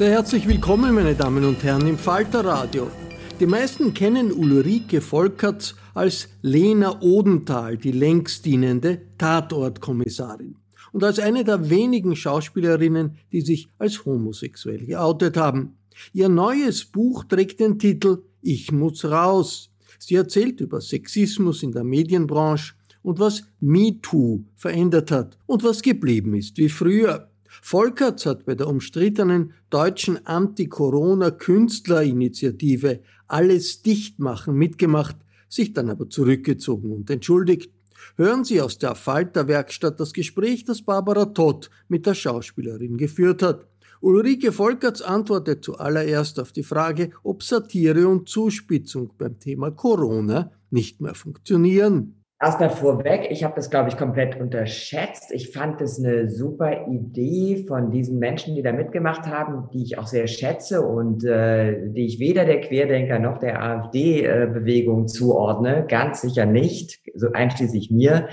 Sehr 0.00 0.12
herzlich 0.12 0.48
willkommen, 0.48 0.94
meine 0.94 1.14
Damen 1.14 1.44
und 1.44 1.62
Herren, 1.62 1.86
im 1.86 1.98
Falter 1.98 2.42
Radio. 2.42 2.90
Die 3.38 3.44
meisten 3.44 3.92
kennen 3.92 4.32
Ulrike 4.32 5.02
Volkerts 5.02 5.74
als 5.92 6.30
Lena 6.40 7.02
Odenthal, 7.02 7.76
die 7.76 7.92
längstdienende 7.92 9.02
Tatortkommissarin. 9.18 10.56
Und 10.92 11.04
als 11.04 11.18
eine 11.18 11.44
der 11.44 11.68
wenigen 11.68 12.16
Schauspielerinnen, 12.16 13.18
die 13.30 13.42
sich 13.42 13.68
als 13.76 14.06
homosexuell 14.06 14.86
geoutet 14.86 15.36
haben. 15.36 15.76
Ihr 16.14 16.30
neues 16.30 16.86
Buch 16.86 17.24
trägt 17.24 17.60
den 17.60 17.78
Titel 17.78 18.22
Ich 18.40 18.72
muss 18.72 19.04
raus. 19.04 19.70
Sie 19.98 20.14
erzählt 20.14 20.62
über 20.62 20.80
Sexismus 20.80 21.62
in 21.62 21.72
der 21.72 21.84
Medienbranche 21.84 22.72
und 23.02 23.18
was 23.18 23.42
MeToo 23.60 24.44
verändert 24.56 25.10
hat 25.10 25.36
und 25.44 25.62
was 25.62 25.82
geblieben 25.82 26.32
ist 26.32 26.56
wie 26.56 26.70
früher. 26.70 27.29
Volkerts 27.62 28.26
hat 28.26 28.44
bei 28.46 28.54
der 28.54 28.68
umstrittenen 28.68 29.54
deutschen 29.70 30.24
Anti-Corona-Künstlerinitiative 30.26 33.00
Alles 33.26 33.82
Dichtmachen 33.82 34.54
mitgemacht, 34.54 35.16
sich 35.48 35.72
dann 35.72 35.90
aber 35.90 36.08
zurückgezogen 36.08 36.92
und 36.92 37.10
entschuldigt. 37.10 37.72
Hören 38.16 38.44
Sie 38.44 38.60
aus 38.60 38.78
der 38.78 38.94
Falterwerkstatt 38.94 39.98
das 40.00 40.12
Gespräch, 40.12 40.64
das 40.64 40.82
Barbara 40.82 41.24
Todd 41.26 41.70
mit 41.88 42.06
der 42.06 42.14
Schauspielerin 42.14 42.96
geführt 42.96 43.42
hat. 43.42 43.66
Ulrike 44.00 44.52
Volkerts 44.52 45.02
antwortet 45.02 45.64
zuallererst 45.64 46.40
auf 46.40 46.52
die 46.52 46.62
Frage, 46.62 47.10
ob 47.22 47.42
Satire 47.42 48.08
und 48.08 48.28
Zuspitzung 48.28 49.12
beim 49.18 49.38
Thema 49.38 49.70
Corona 49.70 50.50
nicht 50.70 51.02
mehr 51.02 51.14
funktionieren. 51.14 52.19
Erstmal 52.42 52.70
vorweg, 52.70 53.26
ich 53.28 53.44
habe 53.44 53.52
das, 53.54 53.68
glaube 53.68 53.90
ich, 53.90 53.98
komplett 53.98 54.40
unterschätzt. 54.40 55.30
Ich 55.30 55.52
fand 55.52 55.82
es 55.82 55.98
eine 55.98 56.30
super 56.30 56.86
Idee 56.88 57.66
von 57.68 57.90
diesen 57.90 58.18
Menschen, 58.18 58.54
die 58.54 58.62
da 58.62 58.72
mitgemacht 58.72 59.26
haben, 59.26 59.68
die 59.74 59.82
ich 59.82 59.98
auch 59.98 60.06
sehr 60.06 60.26
schätze 60.26 60.80
und 60.80 61.22
äh, 61.22 61.90
die 61.90 62.06
ich 62.06 62.18
weder 62.18 62.46
der 62.46 62.62
Querdenker 62.62 63.18
noch 63.18 63.36
der 63.36 63.62
AfD-Bewegung 63.62 65.06
zuordne, 65.06 65.84
ganz 65.86 66.22
sicher 66.22 66.46
nicht, 66.46 67.00
so 67.14 67.30
einschließlich 67.30 67.90
mir, 67.90 68.30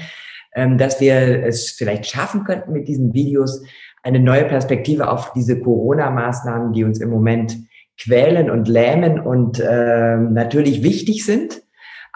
ähm, 0.56 0.78
dass 0.78 1.01
wir 1.01 1.44
es 1.44 1.72
vielleicht 1.72 2.06
schaffen 2.06 2.45
könnten 2.45 2.72
mit 2.72 2.88
diesen 2.88 3.13
Videos, 3.13 3.62
eine 4.03 4.22
neue 4.22 4.45
Perspektive 4.45 5.12
auf 5.12 5.34
diese 5.34 5.59
Corona-Maßnahmen, 5.59 6.72
die 6.72 6.85
uns 6.85 7.01
im 7.01 7.09
Moment 7.09 7.57
quälen 8.00 8.50
und 8.50 8.69
lähmen 8.69 9.19
und 9.19 9.59
äh, 9.59 10.16
natürlich 10.16 10.81
wichtig 10.81 11.25
sind 11.25 11.67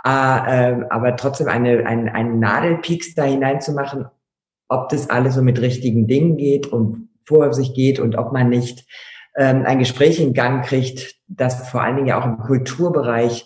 aber 0.10 1.16
trotzdem 1.16 1.48
eine, 1.48 1.86
ein, 1.86 2.10
einen 2.10 2.40
Nadelpieks 2.40 3.14
da 3.14 3.24
hineinzumachen, 3.24 4.06
ob 4.68 4.90
das 4.90 5.10
alles 5.10 5.36
so 5.36 5.42
mit 5.42 5.62
richtigen 5.62 6.08
Dingen 6.08 6.38
geht 6.38 6.68
und 6.68 7.10
vor 7.26 7.54
sich 7.54 7.74
geht 7.74 8.00
und 8.00 8.18
ob 8.18 8.32
man 8.34 8.50
nicht 8.50 8.86
ähm, 9.38 9.64
ein 9.66 9.80
Gespräch 9.80 10.20
in 10.20 10.34
Gang 10.34 10.66
kriegt, 10.66 11.16
dass 11.28 11.70
vor 11.70 11.82
allen 11.82 11.98
Dingen 11.98 12.08
ja 12.08 12.20
auch 12.20 12.26
im 12.26 12.38
Kulturbereich 12.38 13.46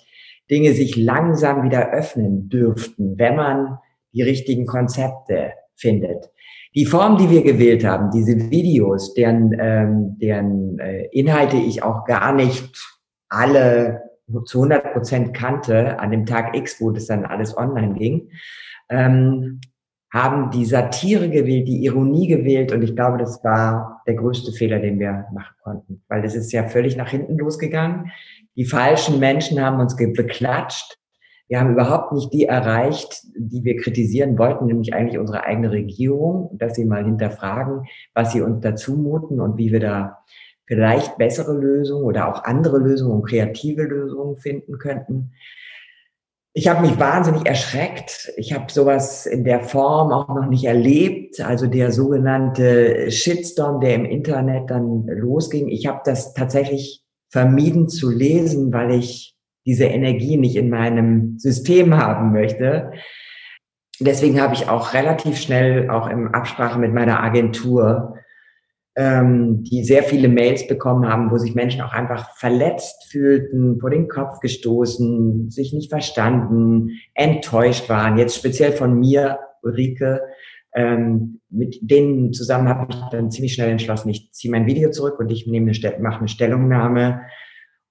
Dinge 0.50 0.74
sich 0.74 0.96
langsam 0.96 1.64
wieder 1.64 1.92
öffnen 1.92 2.50
dürften, 2.50 3.18
wenn 3.18 3.36
man 3.36 3.80
die 4.14 4.22
richtigen 4.22 4.66
Konzepte 4.66 5.54
findet. 5.76 6.32
Die 6.76 6.86
Form, 6.86 7.18
die 7.18 7.30
wir 7.30 7.42
gewählt 7.42 7.86
haben, 7.86 8.12
diese 8.12 8.50
Videos, 8.50 9.14
deren, 9.14 9.56
ähm, 9.60 10.18
deren 10.20 10.78
äh, 10.80 11.08
Inhalte 11.12 11.58
ich 11.58 11.84
auch 11.84 12.06
gar 12.06 12.34
nicht 12.34 12.78
alle 13.30 14.02
zu 14.46 14.59
100 14.59 14.94
Prozent 14.94 15.34
kannte, 15.34 16.00
an 16.00 16.12
dem 16.12 16.25
Tag 16.25 16.56
X, 16.56 16.81
wo 16.81 16.91
das 16.91 17.08
dann 17.08 17.25
alles 17.25 17.58
online 17.58 17.94
ging, 17.94 18.30
ähm, 18.90 19.59
haben 20.12 20.50
die 20.52 20.66
Satire 20.66 21.30
gewählt, 21.30 21.68
die 21.68 21.84
Ironie 21.84 22.28
gewählt 22.28 22.72
und 22.72 22.81
ich 22.84 22.96
glaube, 22.96 23.18
das 23.18 23.44
war 23.44 24.02
der 24.08 24.13
größte 24.13 24.53
Fehler, 24.53 24.80
den 24.80 24.97
wir 24.97 25.25
machen 25.34 25.56
konnten, 25.62 26.03
weil 26.08 26.22
das 26.22 26.36
ist 26.36 26.53
ja 26.53 26.68
völlig 26.68 26.96
nach 26.96 27.09
hinten 27.09 27.38
losgegangen. 27.38 28.12
Die 28.56 28.66
falschen 28.66 29.19
Menschen 29.19 29.59
haben 29.59 29.81
uns 29.81 29.97
beklatscht. 29.97 30.97
Wir 31.47 31.59
haben 31.59 31.74
überhaupt 31.74 32.13
nicht 32.13 32.31
die 32.34 32.46
erreicht, 32.46 33.24
die 33.36 33.63
wir 33.66 33.75
kritisieren 33.75 34.38
wollten, 34.38 34.66
nämlich 34.66 34.94
eigentlich 34.94 35.19
unsere 35.19 35.44
eigene 35.44 35.72
Regierung, 35.72 36.50
dass 36.54 36.75
sie 36.75 36.86
mal 36.86 37.04
hinterfragen, 37.04 37.83
was 38.13 38.31
sie 38.31 38.42
uns 38.42 38.62
dazu 38.62 38.95
muten 38.95 39.42
und 39.42 39.57
wie 39.57 39.72
wir 39.72 39.81
da 39.81 40.24
vielleicht 40.67 41.17
bessere 41.17 41.53
Lösungen 41.53 42.06
oder 42.06 42.29
auch 42.29 42.44
andere 42.44 42.79
Lösungen 42.79 43.21
und 43.21 43.29
kreative 43.29 43.83
Lösungen 43.83 44.38
finden 44.38 44.77
könnten. 44.77 45.31
Ich 46.57 46.69
habe 46.69 46.88
mich 46.88 46.97
wahnsinnig 46.97 47.45
erschreckt. 47.45 48.31
Ich 48.38 48.53
habe 48.53 48.71
sowas 48.71 49.25
in 49.25 49.44
der 49.44 49.59
Form 49.59 50.13
auch 50.13 50.29
noch 50.29 50.47
nicht 50.47 50.63
erlebt. 50.63 51.41
Also 51.41 51.67
der 51.67 51.91
sogenannte 51.91 53.12
Shitstorm, 53.12 53.81
der 53.81 53.95
im 53.95 54.06
Internet 54.06 54.69
dann 54.69 55.06
losging. 55.06 55.67
Ich 55.67 55.85
habe 55.85 56.00
das 56.06 56.33
tatsächlich 56.33 57.03
vermieden 57.29 57.89
zu 57.89 58.09
lesen, 58.09 58.71
weil 58.71 58.91
ich 58.91 59.35
diese 59.65 59.85
Energie 59.85 60.38
nicht 60.38 60.56
in 60.56 60.69
meinem 60.69 61.38
System 61.39 61.97
haben 61.97 62.31
möchte. 62.31 62.91
Deswegen 64.00 64.39
habe 64.39 64.53
ich 64.53 64.69
auch 64.69 64.94
relativ 64.94 65.38
schnell, 65.38 65.89
auch 65.89 66.07
im 66.07 66.33
Absprache 66.33 66.79
mit 66.79 66.94
meiner 66.94 67.21
Agentur, 67.21 68.15
ähm, 68.95 69.63
die 69.63 69.83
sehr 69.83 70.03
viele 70.03 70.27
Mails 70.27 70.68
bekommen 70.68 71.07
haben, 71.07 71.31
wo 71.31 71.38
sich 71.38 71.56
Menschen 71.56 71.81
auch 71.81 71.94
einfach 71.94 72.36
verletzt 72.38 73.07
fühlten, 73.09 73.80
vor 73.80 73.89
den 73.89 74.07
Kopf 74.07 74.39
gestoßen, 74.39 75.50
sich 75.50 75.74
nicht 75.74 75.89
verstanden, 75.89 76.92
enttäuscht 77.13 77.89
waren. 77.89 78.18
Jetzt 78.18 78.36
speziell 78.36 78.71
von 78.71 79.00
mir, 79.00 79.39
Ulrike, 79.63 80.21
Ähm, 80.77 81.39
mit 81.50 81.77
denen 81.81 82.33
zusammen 82.33 82.68
habe 82.68 82.88
ich 82.89 82.97
dann 83.09 83.31
ziemlich 83.31 83.53
schnell 83.53 83.69
entschlossen, 83.69 84.09
ich 84.09 84.33
ziehe 84.33 84.51
mein 84.51 84.65
Video 84.65 84.92
zurück 84.92 85.19
und 85.19 85.31
ich 85.31 85.48
nehme 85.48 85.71
eine, 85.71 86.00
mache 86.01 86.19
eine 86.19 86.27
Stellungnahme. 86.27 87.21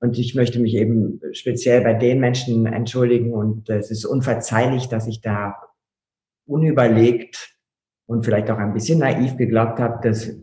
Und 0.00 0.18
ich 0.18 0.34
möchte 0.34 0.60
mich 0.60 0.74
eben 0.74 1.18
speziell 1.32 1.80
bei 1.80 1.94
den 1.94 2.20
Menschen 2.20 2.66
entschuldigen. 2.66 3.32
Und 3.32 3.70
es 3.70 3.90
ist 3.90 4.04
unverzeihlich, 4.04 4.88
dass 4.88 5.06
ich 5.06 5.22
da 5.22 5.56
unüberlegt 6.46 7.56
und 8.06 8.26
vielleicht 8.26 8.50
auch 8.50 8.58
ein 8.58 8.74
bisschen 8.74 8.98
naiv 8.98 9.38
geglaubt 9.38 9.78
habe, 9.80 10.06
dass 10.06 10.36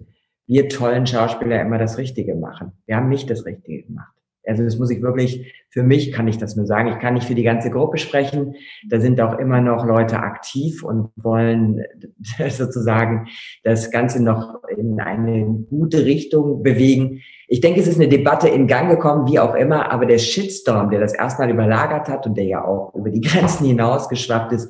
wir 0.52 0.68
tollen 0.68 1.08
Schauspieler 1.08 1.62
immer 1.62 1.78
das 1.78 1.98
Richtige 1.98 2.36
machen. 2.36 2.74
Wir 2.86 2.98
haben 2.98 3.08
nicht 3.08 3.30
das 3.30 3.46
Richtige 3.46 3.84
gemacht. 3.84 4.12
Also 4.46 4.64
das 4.64 4.78
muss 4.78 4.92
ich 4.92 5.02
wirklich, 5.02 5.54
für 5.70 5.82
mich 5.82 6.12
kann 6.12 6.28
ich 6.28 6.40
das 6.40 6.58
nur 6.58 6.66
sagen. 6.66 6.90
Ich 6.90 7.00
kann 7.00 7.14
nicht 7.14 7.26
für 7.26 7.36
die 7.36 7.44
ganze 7.44 7.72
Gruppe 7.72 7.98
sprechen. 7.98 8.56
Da 8.90 9.00
sind 9.00 9.22
auch 9.22 9.40
immer 9.40 9.62
noch 9.62 9.86
Leute 9.86 10.18
aktiv 10.18 10.84
und 10.84 11.10
wollen 11.16 11.86
sozusagen 12.50 13.30
das 13.64 13.92
Ganze 13.92 14.22
noch 14.22 14.62
in 14.76 15.00
eine 15.00 15.46
gute 15.70 16.04
Richtung 16.04 16.62
bewegen. 16.64 17.22
Ich 17.48 17.62
denke, 17.62 17.80
es 17.80 17.88
ist 17.88 17.96
eine 17.96 18.10
Debatte 18.10 18.50
in 18.50 18.68
Gang 18.68 18.90
gekommen, 18.90 19.32
wie 19.32 19.40
auch 19.40 19.56
immer, 19.56 19.90
aber 19.90 20.06
der 20.06 20.18
Shitstorm, 20.18 20.90
der 20.90 21.00
das 21.00 21.14
erstmal 21.14 21.50
überlagert 21.50 22.10
hat 22.10 22.28
und 22.28 22.36
der 22.36 22.46
ja 22.46 22.66
auch 22.66 22.94
über 22.94 23.10
die 23.10 23.22
Grenzen 23.26 23.68
hinausgeschwappt 23.68 24.52
ist, 24.52 24.70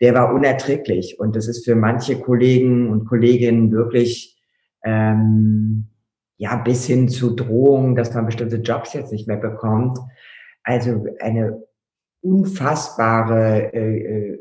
der 0.00 0.12
war 0.12 0.34
unerträglich. 0.34 1.20
Und 1.20 1.36
das 1.36 1.46
ist 1.46 1.64
für 1.64 1.76
manche 1.76 2.18
Kollegen 2.18 2.90
und 2.90 3.04
Kolleginnen 3.04 3.70
wirklich 3.70 4.29
ähm, 4.84 5.86
ja, 6.36 6.56
bis 6.56 6.86
hin 6.86 7.08
zu 7.08 7.34
Drohungen, 7.34 7.94
dass 7.94 8.14
man 8.14 8.26
bestimmte 8.26 8.56
Jobs 8.56 8.94
jetzt 8.94 9.12
nicht 9.12 9.28
mehr 9.28 9.36
bekommt. 9.36 9.98
Also 10.62 11.06
eine 11.20 11.62
unfassbare 12.22 13.72
äh, 13.74 13.98
äh, 13.98 14.38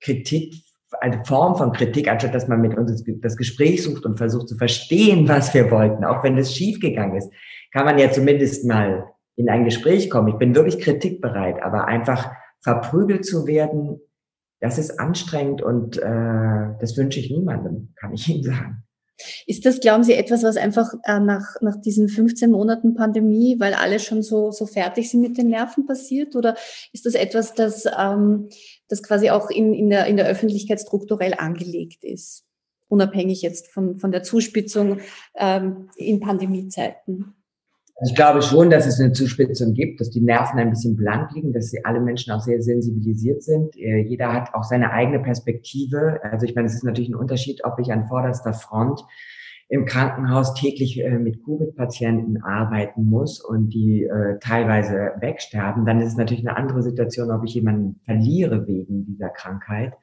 Kritik, 0.00 0.54
eine 1.00 1.24
Form 1.24 1.56
von 1.56 1.72
Kritik, 1.72 2.08
anstatt 2.08 2.34
dass 2.34 2.48
man 2.48 2.60
mit 2.60 2.76
uns 2.76 3.04
das 3.20 3.36
Gespräch 3.36 3.82
sucht 3.82 4.04
und 4.04 4.18
versucht 4.18 4.48
zu 4.48 4.56
verstehen, 4.56 5.28
was 5.28 5.54
wir 5.54 5.70
wollten, 5.70 6.04
auch 6.04 6.22
wenn 6.24 6.36
es 6.36 6.54
schiefgegangen 6.54 7.16
ist, 7.16 7.32
kann 7.72 7.84
man 7.84 7.98
ja 7.98 8.10
zumindest 8.10 8.66
mal 8.66 9.08
in 9.36 9.48
ein 9.48 9.64
Gespräch 9.64 10.10
kommen. 10.10 10.28
Ich 10.28 10.36
bin 10.36 10.54
wirklich 10.54 10.80
kritikbereit, 10.80 11.62
aber 11.62 11.86
einfach 11.86 12.32
verprügelt 12.60 13.24
zu 13.24 13.46
werden, 13.46 14.00
das 14.60 14.78
ist 14.78 15.00
anstrengend 15.00 15.62
und 15.62 15.98
äh, 15.98 16.74
das 16.80 16.96
wünsche 16.96 17.18
ich 17.18 17.30
niemandem, 17.30 17.92
kann 17.96 18.12
ich 18.12 18.28
Ihnen 18.28 18.44
sagen. 18.44 18.84
Ist 19.46 19.66
das, 19.66 19.80
glauben 19.80 20.04
Sie, 20.04 20.14
etwas, 20.14 20.42
was 20.42 20.56
einfach 20.56 20.92
äh, 21.04 21.20
nach, 21.20 21.56
nach 21.60 21.80
diesen 21.80 22.08
15 22.08 22.50
Monaten 22.50 22.94
Pandemie, 22.94 23.56
weil 23.58 23.74
alle 23.74 23.98
schon 23.98 24.22
so, 24.22 24.50
so 24.50 24.66
fertig 24.66 25.10
sind 25.10 25.20
mit 25.20 25.38
den 25.38 25.48
Nerven 25.48 25.86
passiert? 25.86 26.36
Oder 26.36 26.56
ist 26.92 27.06
das 27.06 27.14
etwas, 27.14 27.54
das, 27.54 27.86
ähm, 27.98 28.48
das 28.88 29.02
quasi 29.02 29.30
auch 29.30 29.50
in, 29.50 29.74
in, 29.74 29.90
der, 29.90 30.06
in 30.06 30.16
der 30.16 30.26
Öffentlichkeit 30.26 30.80
strukturell 30.80 31.34
angelegt 31.34 32.04
ist? 32.04 32.44
Unabhängig 32.88 33.42
jetzt 33.42 33.68
von, 33.68 33.98
von 33.98 34.12
der 34.12 34.22
Zuspitzung 34.22 35.00
ähm, 35.36 35.88
in 35.96 36.20
Pandemiezeiten? 36.20 37.34
Ich 38.04 38.14
glaube 38.14 38.42
schon, 38.42 38.70
dass 38.70 38.86
es 38.86 38.98
eine 38.98 39.12
Zuspitzung 39.12 39.74
gibt, 39.74 40.00
dass 40.00 40.10
die 40.10 40.20
Nerven 40.20 40.58
ein 40.58 40.70
bisschen 40.70 40.96
blank 40.96 41.32
liegen, 41.34 41.52
dass 41.52 41.70
sie 41.70 41.84
alle 41.84 42.00
Menschen 42.00 42.32
auch 42.32 42.40
sehr 42.40 42.60
sensibilisiert 42.60 43.42
sind. 43.42 43.76
Äh, 43.76 43.98
jeder 43.98 44.32
hat 44.32 44.54
auch 44.54 44.64
seine 44.64 44.90
eigene 44.92 45.20
Perspektive. 45.20 46.18
Also 46.24 46.46
ich 46.46 46.54
meine, 46.54 46.66
es 46.66 46.74
ist 46.74 46.84
natürlich 46.84 47.10
ein 47.10 47.14
Unterschied, 47.14 47.64
ob 47.64 47.78
ich 47.78 47.92
an 47.92 48.08
vorderster 48.08 48.54
Front 48.54 49.04
im 49.72 49.86
Krankenhaus 49.86 50.52
täglich 50.52 51.00
äh, 51.00 51.18
mit 51.18 51.44
Covid-Patienten 51.44 52.42
arbeiten 52.42 53.08
muss 53.08 53.40
und 53.40 53.70
die 53.70 54.04
äh, 54.04 54.38
teilweise 54.38 55.12
wegsterben, 55.20 55.86
dann 55.86 55.98
ist 56.00 56.08
es 56.08 56.16
natürlich 56.16 56.46
eine 56.46 56.58
andere 56.58 56.82
Situation, 56.82 57.30
ob 57.30 57.42
ich 57.44 57.54
jemanden 57.54 57.98
verliere 58.04 58.66
wegen 58.66 59.06
dieser 59.06 59.30
Krankheit. 59.30 59.94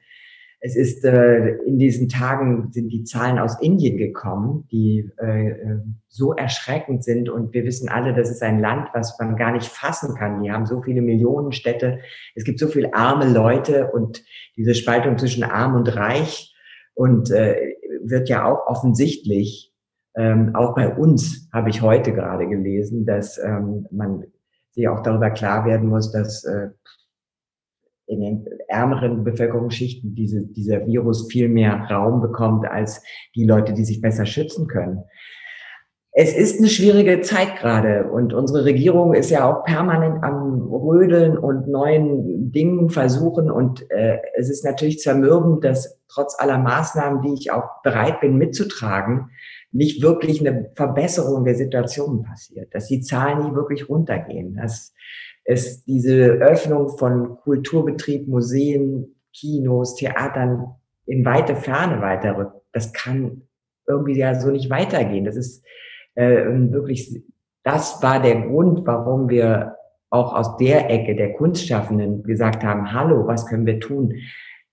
Es 0.62 0.76
ist 0.76 1.04
äh, 1.06 1.56
in 1.64 1.78
diesen 1.78 2.10
Tagen 2.10 2.70
sind 2.70 2.90
die 2.90 3.04
Zahlen 3.04 3.38
aus 3.38 3.60
Indien 3.62 3.96
gekommen, 3.96 4.68
die 4.70 5.10
äh, 5.18 5.48
äh, 5.48 5.78
so 6.08 6.34
erschreckend 6.34 7.02
sind 7.02 7.30
und 7.30 7.54
wir 7.54 7.64
wissen 7.64 7.88
alle, 7.88 8.12
das 8.12 8.30
ist 8.30 8.42
ein 8.42 8.60
Land, 8.60 8.88
was 8.92 9.18
man 9.18 9.36
gar 9.36 9.52
nicht 9.52 9.68
fassen 9.68 10.14
kann. 10.16 10.42
Die 10.42 10.52
haben 10.52 10.66
so 10.66 10.82
viele 10.82 11.00
Millionen 11.00 11.52
Städte, 11.52 12.00
es 12.34 12.44
gibt 12.44 12.58
so 12.58 12.68
viele 12.68 12.92
arme 12.92 13.32
Leute 13.32 13.90
und 13.90 14.22
diese 14.56 14.74
Spaltung 14.74 15.16
zwischen 15.16 15.44
arm 15.44 15.74
und 15.76 15.96
reich 15.96 16.54
und 16.92 17.30
äh, 17.30 17.56
wird 18.02 18.28
ja 18.28 18.44
auch 18.44 18.66
offensichtlich. 18.66 19.72
Ähm, 20.14 20.54
auch 20.54 20.74
bei 20.74 20.94
uns 20.94 21.48
habe 21.54 21.70
ich 21.70 21.80
heute 21.80 22.12
gerade 22.12 22.46
gelesen, 22.46 23.06
dass 23.06 23.38
ähm, 23.38 23.86
man 23.90 24.24
sich 24.72 24.88
auch 24.88 25.02
darüber 25.02 25.30
klar 25.30 25.64
werden 25.64 25.88
muss, 25.88 26.12
dass 26.12 26.44
äh, 26.44 26.68
in 28.10 28.20
den 28.20 28.46
ärmeren 28.68 29.24
Bevölkerungsschichten 29.24 30.14
diese, 30.14 30.42
dieser 30.42 30.86
Virus 30.86 31.30
viel 31.30 31.48
mehr 31.48 31.86
Raum 31.90 32.20
bekommt 32.20 32.66
als 32.66 33.02
die 33.36 33.44
Leute, 33.44 33.72
die 33.72 33.84
sich 33.84 34.00
besser 34.00 34.26
schützen 34.26 34.66
können. 34.66 35.04
Es 36.12 36.34
ist 36.34 36.58
eine 36.58 36.68
schwierige 36.68 37.20
Zeit 37.20 37.56
gerade 37.60 38.10
und 38.10 38.34
unsere 38.34 38.64
Regierung 38.64 39.14
ist 39.14 39.30
ja 39.30 39.48
auch 39.48 39.62
permanent 39.62 40.24
am 40.24 40.60
Rödeln 40.60 41.38
und 41.38 41.68
neuen 41.68 42.50
Dingen 42.50 42.90
versuchen 42.90 43.48
und 43.48 43.88
äh, 43.92 44.18
es 44.36 44.50
ist 44.50 44.64
natürlich 44.64 44.98
zermürbend, 44.98 45.64
dass 45.64 46.00
trotz 46.08 46.34
aller 46.36 46.58
Maßnahmen, 46.58 47.22
die 47.22 47.34
ich 47.34 47.52
auch 47.52 47.80
bereit 47.84 48.20
bin 48.20 48.38
mitzutragen, 48.38 49.30
nicht 49.70 50.02
wirklich 50.02 50.40
eine 50.40 50.72
Verbesserung 50.74 51.44
der 51.44 51.54
Situation 51.54 52.24
passiert, 52.24 52.74
dass 52.74 52.88
die 52.88 53.02
Zahlen 53.02 53.44
nicht 53.44 53.54
wirklich 53.54 53.88
runtergehen, 53.88 54.56
dass 54.56 54.92
es 55.44 55.84
diese 55.84 56.32
Öffnung 56.32 56.88
von 56.96 57.38
Kulturbetrieb, 57.38 58.28
Museen, 58.28 59.16
Kinos, 59.32 59.96
Theatern 59.96 60.74
in 61.06 61.24
weite 61.24 61.56
Ferne 61.56 62.00
weiterrückt. 62.00 62.54
Das 62.72 62.92
kann 62.92 63.42
irgendwie 63.86 64.16
ja 64.16 64.38
so 64.38 64.50
nicht 64.50 64.70
weitergehen. 64.70 65.24
Das 65.24 65.36
ist 65.36 65.64
äh, 66.14 66.44
wirklich, 66.70 67.22
das 67.64 68.02
war 68.02 68.22
der 68.22 68.42
Grund, 68.42 68.86
warum 68.86 69.28
wir 69.28 69.76
auch 70.10 70.34
aus 70.34 70.56
der 70.56 70.90
Ecke 70.90 71.14
der 71.14 71.34
Kunstschaffenden 71.34 72.22
gesagt 72.24 72.64
haben, 72.64 72.92
hallo, 72.92 73.26
was 73.26 73.46
können 73.46 73.66
wir 73.66 73.80
tun? 73.80 74.14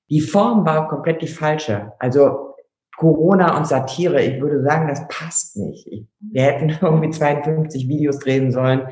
Die 0.09 0.21
Form 0.21 0.65
war 0.65 0.87
komplett 0.87 1.21
die 1.21 1.27
falsche. 1.27 1.93
Also 1.99 2.55
Corona 2.97 3.55
und 3.57 3.67
Satire, 3.67 4.23
ich 4.23 4.41
würde 4.41 4.63
sagen, 4.63 4.87
das 4.87 5.07
passt 5.07 5.57
nicht. 5.57 5.87
Wir 6.19 6.41
hätten 6.41 6.69
irgendwie 6.81 7.11
52 7.11 7.87
Videos 7.87 8.19
drehen 8.19 8.51
sollen 8.51 8.87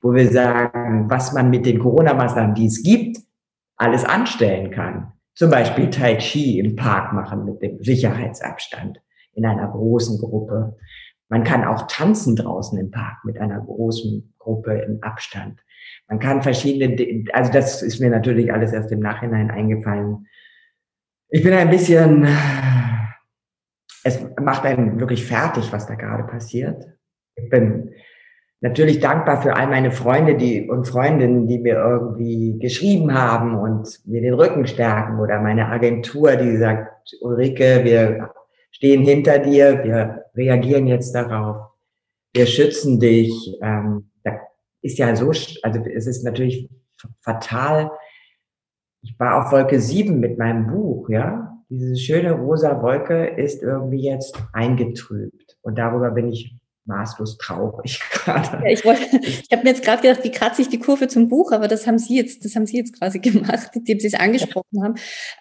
wo 0.00 0.14
wir 0.14 0.30
sagen, 0.30 1.10
was 1.10 1.32
man 1.32 1.50
mit 1.50 1.66
den 1.66 1.78
Corona-Maßnahmen, 1.78 2.54
die 2.54 2.66
es 2.66 2.82
gibt, 2.82 3.18
alles 3.76 4.04
anstellen 4.04 4.70
kann. 4.70 5.12
Zum 5.34 5.50
Beispiel 5.50 5.90
Tai 5.90 6.16
Chi 6.16 6.58
im 6.58 6.76
Park 6.76 7.12
machen 7.12 7.44
mit 7.44 7.62
dem 7.62 7.82
Sicherheitsabstand 7.82 9.00
in 9.34 9.46
einer 9.46 9.68
großen 9.68 10.18
Gruppe. 10.18 10.76
Man 11.28 11.44
kann 11.44 11.64
auch 11.64 11.86
tanzen 11.86 12.36
draußen 12.36 12.78
im 12.78 12.90
Park 12.90 13.24
mit 13.24 13.38
einer 13.38 13.60
großen 13.60 14.34
Gruppe 14.38 14.78
im 14.78 15.02
Abstand. 15.02 15.60
Man 16.08 16.18
kann 16.18 16.42
verschiedene, 16.42 17.24
also 17.32 17.52
das 17.52 17.82
ist 17.82 18.00
mir 18.00 18.10
natürlich 18.10 18.52
alles 18.52 18.72
erst 18.72 18.90
im 18.90 19.00
Nachhinein 19.00 19.50
eingefallen. 19.50 20.26
Ich 21.28 21.42
bin 21.42 21.52
ein 21.52 21.70
bisschen, 21.70 22.26
es 24.02 24.18
macht 24.40 24.64
einen 24.64 24.98
wirklich 24.98 25.24
fertig, 25.26 25.70
was 25.72 25.86
da 25.86 25.94
gerade 25.94 26.24
passiert. 26.24 26.84
Ich 27.36 27.50
bin 27.50 27.90
natürlich 28.60 29.00
dankbar 29.00 29.40
für 29.42 29.54
all 29.54 29.68
meine 29.68 29.92
Freunde 29.92 30.36
die, 30.36 30.68
und 30.68 30.86
Freundinnen, 30.86 31.46
die 31.46 31.58
mir 31.58 31.76
irgendwie 31.76 32.58
geschrieben 32.58 33.14
haben 33.14 33.56
und 33.56 34.00
mir 34.04 34.20
den 34.20 34.34
Rücken 34.34 34.66
stärken 34.66 35.20
oder 35.20 35.40
meine 35.40 35.68
Agentur, 35.68 36.36
die 36.36 36.56
sagt, 36.56 37.16
Ulrike, 37.20 37.84
wir 37.84 38.30
stehen 38.70 39.02
hinter 39.02 39.38
dir, 39.38 39.84
wir 39.84 40.24
reagieren 40.34 40.86
jetzt 40.86 41.14
darauf, 41.14 41.68
wir 42.34 42.46
schützen 42.46 42.98
dich. 42.98 43.56
Ähm, 43.62 44.10
da 44.24 44.38
ist 44.82 44.98
ja 44.98 45.14
so, 45.14 45.28
also 45.28 45.80
es 45.94 46.06
ist 46.06 46.24
natürlich 46.24 46.68
fatal. 47.20 47.90
Ich 49.02 49.18
war 49.18 49.44
auf 49.44 49.52
Wolke 49.52 49.80
7 49.80 50.18
mit 50.18 50.38
meinem 50.38 50.66
Buch, 50.66 51.08
ja. 51.08 51.44
Diese 51.70 51.96
schöne 51.96 52.32
rosa 52.32 52.82
Wolke 52.82 53.26
ist 53.26 53.62
irgendwie 53.62 54.00
jetzt 54.00 54.42
eingetrübt. 54.52 55.58
Und 55.60 55.76
darüber 55.78 56.10
bin 56.10 56.28
ich 56.28 56.57
maßlos 56.88 57.38
traurig 57.38 58.00
gerade. 58.10 58.64
Ja, 58.64 58.70
ich 58.72 58.84
ich 58.84 59.52
habe 59.52 59.62
mir 59.62 59.70
jetzt 59.70 59.84
gerade 59.84 60.02
gedacht, 60.02 60.24
wie 60.24 60.30
kratze 60.30 60.62
ich 60.62 60.68
die 60.68 60.78
Kurve 60.78 61.06
zum 61.06 61.28
Buch, 61.28 61.52
aber 61.52 61.68
das 61.68 61.86
haben 61.86 61.98
Sie 61.98 62.16
jetzt, 62.16 62.44
das 62.44 62.56
haben 62.56 62.66
Sie 62.66 62.78
jetzt 62.78 62.98
quasi 62.98 63.18
gemacht, 63.20 63.70
indem 63.74 64.00
Sie 64.00 64.08
es 64.08 64.14
angesprochen 64.14 64.82
haben. 64.82 64.94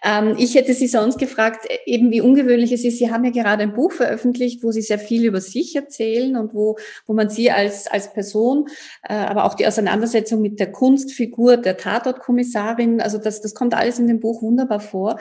Ähm, 0.04 0.36
ich 0.38 0.56
hätte 0.56 0.74
Sie 0.74 0.88
sonst 0.88 1.18
gefragt, 1.18 1.68
eben 1.86 2.12
wie 2.12 2.22
ungewöhnlich 2.22 2.72
es 2.72 2.84
ist. 2.84 3.00
Sie 3.00 3.12
haben 3.12 3.24
ja 3.24 3.32
gerade 3.32 3.64
ein 3.64 3.74
Buch 3.74 3.92
veröffentlicht, 3.92 4.64
wo 4.64 4.72
Sie 4.72 4.82
sehr 4.82 5.00
viel 5.00 5.26
über 5.26 5.42
sich 5.42 5.76
erzählen 5.76 6.36
und 6.36 6.54
wo, 6.54 6.78
wo 7.06 7.14
man 7.14 7.30
Sie 7.30 7.50
als, 7.50 7.88
als 7.88 8.14
Person, 8.14 8.68
äh, 9.04 9.14
aber 9.14 9.46
auch 9.46 9.56
die 9.56 9.66
Auseinandersetzung 9.66 10.42
mit 10.42 10.60
der 10.60 10.72
Kunstfigur 10.72 11.58
der 11.58 11.78
Tatortkommissarin, 11.78 13.02
also 13.02 13.18
das, 13.18 13.42
das 13.42 13.54
kommt 13.54 13.74
alles 13.74 14.00
in 14.00 14.08
dem 14.08 14.20
Buch 14.20 14.42
wunderbar 14.42 14.82
vor. 14.82 15.18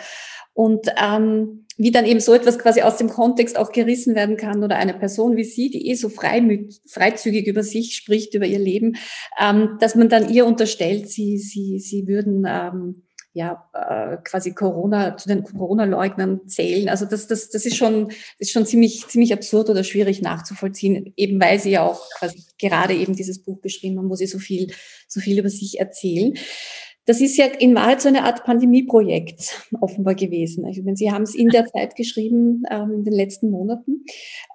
Und 0.53 0.87
ähm, 1.01 1.66
wie 1.77 1.91
dann 1.91 2.07
eben 2.07 2.21
so 2.21 2.35
etwas 2.35 2.59
quasi 2.59 2.83
aus 2.83 2.97
dem 2.97 3.09
Kontext 3.09 3.59
auch 3.59 3.73
gerissen 3.73 4.15
werden 4.15 4.37
kann 4.37 4.65
oder 4.65 4.77
eine 4.77 4.95
Person 4.95 5.37
wie 5.37 5.45
Sie, 5.45 5.71
die 5.71 5.89
eh 5.89 5.95
so 5.95 6.09
freizügig 6.09 7.47
über 7.47 7.63
sich 7.63 7.95
spricht, 7.95 8.35
über 8.35 8.47
ihr 8.47 8.59
Leben, 8.59 8.97
ähm, 9.41 9.77
dass 9.81 9.95
man 9.95 10.09
dann 10.09 10.29
ihr 10.33 10.47
unterstellt, 10.47 11.11
sie, 11.11 11.39
sie, 11.39 11.79
sie 11.79 12.07
würden 12.07 12.45
ähm, 12.49 13.03
ja, 13.37 13.69
äh, 13.75 14.17
quasi 14.25 14.55
Corona, 14.55 15.19
zu 15.19 15.29
den 15.29 15.45
Corona-Leugnern 15.45 16.49
zählen. 16.49 16.89
Also 16.89 17.05
das, 17.05 17.27
das, 17.27 17.51
das 17.51 17.67
ist 17.67 17.77
schon, 17.77 18.11
ist 18.39 18.51
schon 18.51 18.65
ziemlich, 18.65 19.07
ziemlich 19.09 19.35
absurd 19.35 19.69
oder 19.69 19.85
schwierig 19.85 20.23
nachzuvollziehen, 20.23 21.13
eben 21.17 21.39
weil 21.39 21.61
sie 21.61 21.73
ja 21.73 21.83
auch 21.83 22.09
quasi 22.17 22.43
gerade 22.59 22.95
eben 22.95 23.15
dieses 23.15 23.43
Buch 23.43 23.61
geschrieben 23.61 23.99
haben, 23.99 24.09
wo 24.09 24.15
sie 24.15 24.27
so 24.27 24.39
viel, 24.39 24.73
so 25.07 25.21
viel 25.21 25.39
über 25.39 25.51
sich 25.51 25.79
erzählen. 25.79 26.33
Das 27.07 27.21
ist 27.21 27.37
ja 27.37 27.47
in 27.47 27.75
Wahrheit 27.77 28.01
so 28.01 28.09
eine 28.09 28.25
Art 28.25 28.45
Pandemieprojekt 28.45 29.69
offenbar 29.81 30.17
gewesen. 30.17 30.67
Ich 30.67 30.83
meine, 30.83 30.97
Sie 30.97 31.11
haben 31.11 31.23
es 31.23 31.35
in 31.35 31.49
der 31.49 31.65
Zeit 31.73 31.95
geschrieben, 31.95 32.65
ähm, 32.69 32.91
in 32.93 33.05
den 33.05 33.15
letzten 33.15 33.51
Monaten. 33.51 34.05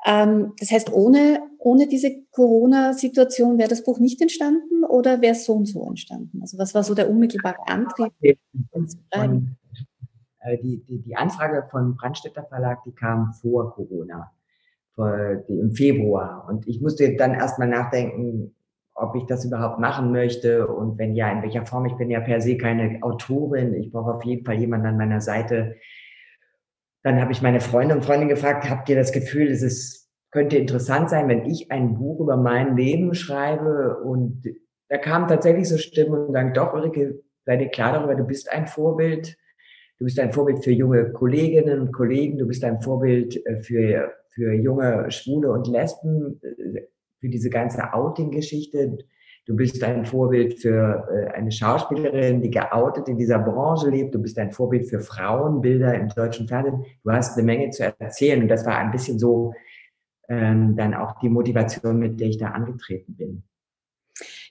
Ähm, 0.05 0.51
das 0.59 0.69
heißt, 0.69 0.91
ohne, 0.91 1.41
ohne 1.57 1.87
diese 1.87 2.11
Corona-Situation 2.31 3.57
wäre 3.57 3.69
das 3.69 3.83
Buch 3.83 3.99
nicht 3.99 4.21
entstanden 4.21 4.83
oder 4.83 5.21
wäre 5.21 5.31
es 5.31 5.45
so 5.45 5.53
und 5.53 5.65
so 5.65 5.85
entstanden? 5.87 6.41
Also 6.41 6.57
was 6.57 6.75
war 6.75 6.83
so 6.83 6.93
der 6.93 7.09
unmittelbare 7.09 7.67
Antrieb? 7.67 8.13
Von, 9.13 9.55
äh, 10.41 10.57
die, 10.57 10.83
die, 10.83 11.01
die 11.01 11.15
Anfrage 11.15 11.67
von 11.71 11.95
Brandstätter 11.95 12.43
Verlag, 12.43 12.83
die 12.85 12.93
kam 12.93 13.31
vor 13.33 13.73
Corona, 13.73 14.31
vor, 14.95 15.35
die, 15.47 15.57
im 15.57 15.71
Februar. 15.71 16.47
Und 16.49 16.67
ich 16.67 16.81
musste 16.81 17.15
dann 17.15 17.33
erstmal 17.33 17.69
nachdenken, 17.69 18.55
ob 19.01 19.15
ich 19.15 19.25
das 19.25 19.45
überhaupt 19.45 19.79
machen 19.79 20.11
möchte 20.11 20.67
und 20.67 20.97
wenn 20.97 21.15
ja, 21.15 21.31
in 21.31 21.41
welcher 21.41 21.65
Form. 21.65 21.85
Ich 21.85 21.95
bin 21.95 22.09
ja 22.09 22.19
per 22.19 22.39
se 22.41 22.57
keine 22.57 23.01
Autorin. 23.01 23.73
Ich 23.73 23.91
brauche 23.91 24.13
auf 24.13 24.23
jeden 24.23 24.45
Fall 24.45 24.55
jemanden 24.55 24.87
an 24.87 24.97
meiner 24.97 25.21
Seite. 25.21 25.75
Dann 27.03 27.19
habe 27.19 27.31
ich 27.31 27.41
meine 27.41 27.61
Freunde 27.61 27.95
und 27.95 28.05
Freundin 28.05 28.29
gefragt, 28.29 28.69
habt 28.69 28.87
ihr 28.89 28.95
das 28.95 29.11
Gefühl, 29.11 29.47
es 29.49 29.63
ist, 29.63 30.09
könnte 30.29 30.57
interessant 30.57 31.09
sein, 31.09 31.27
wenn 31.27 31.45
ich 31.45 31.71
ein 31.71 31.95
Buch 31.95 32.19
über 32.19 32.37
mein 32.37 32.77
Leben 32.77 33.15
schreibe? 33.15 33.97
Und 34.03 34.43
da 34.87 34.97
kamen 34.97 35.27
tatsächlich 35.27 35.67
so 35.67 35.77
Stimmen 35.77 36.27
und 36.27 36.33
sagen, 36.33 36.53
doch, 36.53 36.73
Ulrike, 36.73 37.21
sei 37.45 37.57
dir 37.57 37.69
klar 37.69 37.93
darüber, 37.93 38.15
du 38.15 38.23
bist 38.23 38.51
ein 38.51 38.67
Vorbild. 38.67 39.35
Du 39.97 40.05
bist 40.05 40.19
ein 40.19 40.31
Vorbild 40.31 40.63
für 40.63 40.71
junge 40.71 41.11
Kolleginnen 41.11 41.79
und 41.79 41.91
Kollegen. 41.91 42.37
Du 42.37 42.47
bist 42.47 42.63
ein 42.63 42.81
Vorbild 42.81 43.43
äh, 43.45 43.61
für, 43.61 44.13
für 44.29 44.53
junge 44.53 45.09
Schwule 45.11 45.51
und 45.51 45.67
Lesben 45.67 46.39
für 47.21 47.29
diese 47.29 47.49
ganze 47.49 47.93
Outing-Geschichte. 47.93 48.97
Du 49.45 49.55
bist 49.55 49.81
ein 49.83 50.05
Vorbild 50.05 50.59
für 50.59 51.07
äh, 51.11 51.33
eine 51.33 51.51
Schauspielerin, 51.51 52.41
die 52.41 52.49
geoutet 52.49 53.07
in 53.07 53.17
dieser 53.17 53.39
Branche 53.39 53.89
lebt. 53.89 54.13
Du 54.13 54.19
bist 54.19 54.37
ein 54.37 54.51
Vorbild 54.51 54.89
für 54.89 54.99
Frauenbilder 54.99 55.93
im 55.95 56.09
deutschen 56.09 56.47
Fernsehen. 56.47 56.83
Du 57.03 57.11
hast 57.11 57.37
eine 57.37 57.45
Menge 57.45 57.69
zu 57.69 57.83
erzählen. 57.83 58.41
Und 58.41 58.49
das 58.49 58.65
war 58.65 58.77
ein 58.77 58.91
bisschen 58.91 59.17
so 59.17 59.53
ähm, 60.29 60.75
dann 60.75 60.93
auch 60.93 61.19
die 61.19 61.29
Motivation, 61.29 61.99
mit 61.99 62.19
der 62.19 62.27
ich 62.27 62.37
da 62.37 62.49
angetreten 62.49 63.15
bin. 63.15 63.43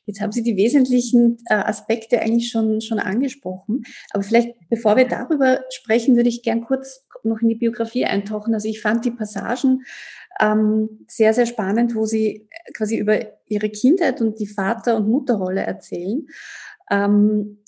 Jetzt 0.07 0.21
haben 0.21 0.33
Sie 0.33 0.43
die 0.43 0.57
wesentlichen 0.57 1.39
äh, 1.47 1.55
Aspekte 1.55 2.21
eigentlich 2.21 2.51
schon, 2.51 2.81
schon 2.81 2.99
angesprochen. 2.99 3.83
Aber 4.13 4.23
vielleicht, 4.23 4.55
bevor 4.69 4.97
wir 4.97 5.07
darüber 5.07 5.61
sprechen, 5.71 6.17
würde 6.17 6.29
ich 6.29 6.43
gern 6.43 6.63
kurz 6.63 7.07
noch 7.23 7.41
in 7.43 7.49
die 7.49 7.55
Biografie 7.55 8.07
eintauchen. 8.07 8.55
Also 8.55 8.69
ich 8.69 8.81
fand 8.81 9.05
die 9.05 9.11
Passagen 9.11 9.85
ähm, 10.41 11.05
sehr, 11.07 11.35
sehr 11.35 11.47
spannend, 11.47 11.95
wo 11.95 12.07
Sie 12.07 12.49
quasi 12.75 12.97
über 12.97 13.21
Ihre 13.47 13.71
Kindheit 13.71 14.21
und 14.21 14.41
die 14.41 14.47
Vater- 14.47 14.97
und 14.97 15.09
Mutterrolle 15.09 15.63
erzählen. 15.63 16.27
Ähm, 16.91 17.59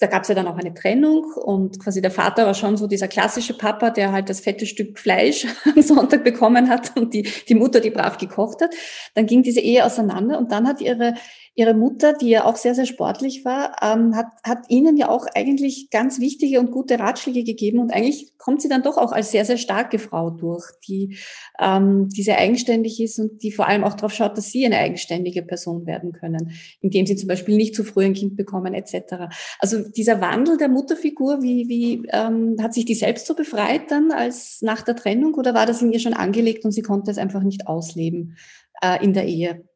da 0.00 0.06
gab 0.06 0.22
es 0.22 0.28
ja 0.28 0.34
dann 0.34 0.46
auch 0.46 0.56
eine 0.56 0.74
Trennung 0.74 1.24
und 1.34 1.80
quasi 1.80 2.00
der 2.00 2.12
Vater 2.12 2.46
war 2.46 2.54
schon 2.54 2.76
so 2.76 2.86
dieser 2.86 3.08
klassische 3.08 3.58
Papa, 3.58 3.90
der 3.90 4.12
halt 4.12 4.28
das 4.28 4.40
fette 4.40 4.64
Stück 4.64 4.98
Fleisch 4.98 5.44
am 5.64 5.82
Sonntag 5.82 6.22
bekommen 6.22 6.68
hat 6.68 6.96
und 6.96 7.14
die, 7.14 7.22
die 7.22 7.54
Mutter, 7.54 7.80
die 7.80 7.90
brav 7.90 8.16
gekocht 8.16 8.60
hat. 8.60 8.70
Dann 9.14 9.26
ging 9.26 9.42
diese 9.42 9.60
Ehe 9.60 9.84
auseinander 9.84 10.38
und 10.38 10.52
dann 10.52 10.68
hat 10.68 10.80
ihre, 10.80 11.14
Ihre 11.58 11.74
Mutter, 11.74 12.12
die 12.12 12.28
ja 12.28 12.44
auch 12.44 12.54
sehr, 12.54 12.76
sehr 12.76 12.86
sportlich 12.86 13.44
war, 13.44 13.74
ähm, 13.82 14.14
hat, 14.14 14.26
hat 14.44 14.66
Ihnen 14.68 14.96
ja 14.96 15.08
auch 15.08 15.26
eigentlich 15.34 15.90
ganz 15.90 16.20
wichtige 16.20 16.60
und 16.60 16.70
gute 16.70 17.00
Ratschläge 17.00 17.42
gegeben. 17.42 17.80
Und 17.80 17.92
eigentlich 17.92 18.38
kommt 18.38 18.62
sie 18.62 18.68
dann 18.68 18.84
doch 18.84 18.96
auch 18.96 19.10
als 19.10 19.32
sehr, 19.32 19.44
sehr 19.44 19.56
starke 19.56 19.98
Frau 19.98 20.30
durch, 20.30 20.64
die, 20.86 21.18
ähm, 21.58 22.08
die 22.10 22.22
sehr 22.22 22.38
eigenständig 22.38 23.02
ist 23.02 23.18
und 23.18 23.42
die 23.42 23.50
vor 23.50 23.66
allem 23.66 23.82
auch 23.82 23.94
darauf 23.94 24.14
schaut, 24.14 24.38
dass 24.38 24.52
Sie 24.52 24.64
eine 24.64 24.78
eigenständige 24.78 25.42
Person 25.42 25.84
werden 25.84 26.12
können, 26.12 26.52
indem 26.80 27.06
Sie 27.06 27.16
zum 27.16 27.26
Beispiel 27.26 27.56
nicht 27.56 27.74
zu 27.74 27.82
früh 27.82 28.04
ein 28.04 28.14
Kind 28.14 28.36
bekommen 28.36 28.72
etc. 28.72 29.26
Also 29.58 29.82
dieser 29.82 30.20
Wandel 30.20 30.58
der 30.58 30.68
Mutterfigur, 30.68 31.42
wie, 31.42 31.68
wie 31.68 32.08
ähm, 32.12 32.54
hat 32.62 32.72
sich 32.72 32.84
die 32.84 32.94
selbst 32.94 33.26
so 33.26 33.34
befreit 33.34 33.90
dann 33.90 34.12
als 34.12 34.62
nach 34.62 34.82
der 34.82 34.94
Trennung 34.94 35.34
oder 35.34 35.54
war 35.54 35.66
das 35.66 35.82
in 35.82 35.90
ihr 35.90 35.98
schon 35.98 36.14
angelegt 36.14 36.64
und 36.64 36.70
sie 36.70 36.82
konnte 36.82 37.10
es 37.10 37.18
einfach 37.18 37.42
nicht 37.42 37.66
ausleben 37.66 38.36
äh, 38.80 39.04
in 39.04 39.12
der 39.12 39.26
Ehe? 39.26 39.67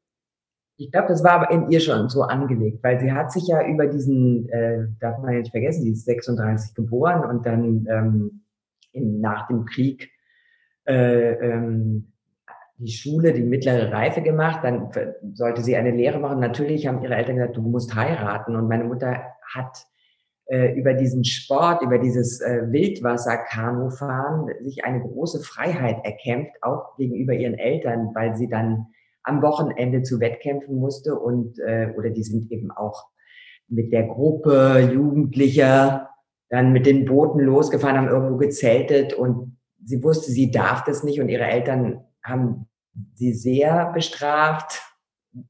Ich 0.77 0.91
glaube, 0.91 1.09
das 1.09 1.23
war 1.23 1.33
aber 1.33 1.51
in 1.51 1.71
ihr 1.71 1.81
schon 1.81 2.09
so 2.09 2.23
angelegt, 2.23 2.83
weil 2.83 2.99
sie 2.99 3.13
hat 3.13 3.31
sich 3.31 3.47
ja 3.47 3.67
über 3.67 3.87
diesen, 3.87 4.49
äh, 4.49 4.87
darf 5.01 5.19
man 5.19 5.33
ja 5.33 5.41
nicht 5.41 5.51
vergessen, 5.51 5.83
sie 5.83 5.93
ist 5.93 6.05
36 6.05 6.75
geboren 6.75 7.25
und 7.25 7.47
dann 7.47 7.87
ähm, 7.89 8.43
in, 8.93 9.21
nach 9.21 9.47
dem 9.49 9.65
Krieg 9.65 10.11
äh, 10.87 11.33
ähm, 11.35 12.13
die 12.79 12.93
Schule, 12.93 13.33
die 13.33 13.43
mittlere 13.43 13.93
Reife 13.93 14.23
gemacht, 14.23 14.65
dann 14.65 14.91
sollte 15.35 15.63
sie 15.63 15.77
eine 15.77 15.93
Lehre 15.93 16.19
machen. 16.19 16.41
Natürlich 16.41 16.87
haben 16.87 17.03
ihre 17.03 17.15
Eltern 17.15 17.37
gesagt, 17.37 17.57
du 17.57 17.63
musst 17.63 17.95
heiraten 17.95 18.57
und 18.57 18.69
meine 18.69 18.85
Mutter 18.85 19.23
hat 19.55 19.87
äh, 20.47 20.75
über 20.75 20.95
diesen 20.95 21.25
Sport, 21.25 21.83
über 21.83 21.99
dieses 21.99 22.41
äh, 22.41 22.63
Wildwasser-Kanufahren 22.73 24.51
sich 24.63 24.85
eine 24.85 25.01
große 25.01 25.41
Freiheit 25.41 26.05
erkämpft, 26.05 26.55
auch 26.63 26.97
gegenüber 26.97 27.35
ihren 27.35 27.55
Eltern, 27.55 28.11
weil 28.15 28.35
sie 28.37 28.49
dann 28.49 28.89
am 29.25 29.43
Wochenende 29.43 30.03
zu 30.03 30.21
Wettkämpfen 30.21 30.77
musste 30.77 31.19
und 31.19 31.59
äh, 31.61 31.93
oder 31.97 32.11
die 32.11 32.23
sind 32.23 32.51
eben 32.51 32.71
auch 32.71 33.07
mit 33.69 33.93
der 33.93 34.05
Gruppe 34.05 34.91
Jugendlicher 34.93 36.11
dann 36.49 36.73
mit 36.73 36.85
den 36.85 37.07
Booten 37.07 37.41
losgefahren, 37.41 37.97
haben 37.97 38.09
irgendwo 38.09 38.37
gezeltet 38.37 39.15
und 39.15 39.57
sie 39.83 40.03
wusste, 40.05 40.31
sie 40.31 40.51
darf 40.51 40.85
das 40.85 41.03
nicht 41.03 41.21
und 41.21 41.29
ihre 41.29 41.45
Eltern 41.45 42.05
haben 42.23 42.69
sie 43.15 43.33
sehr 43.33 43.91
bestraft, 43.95 44.83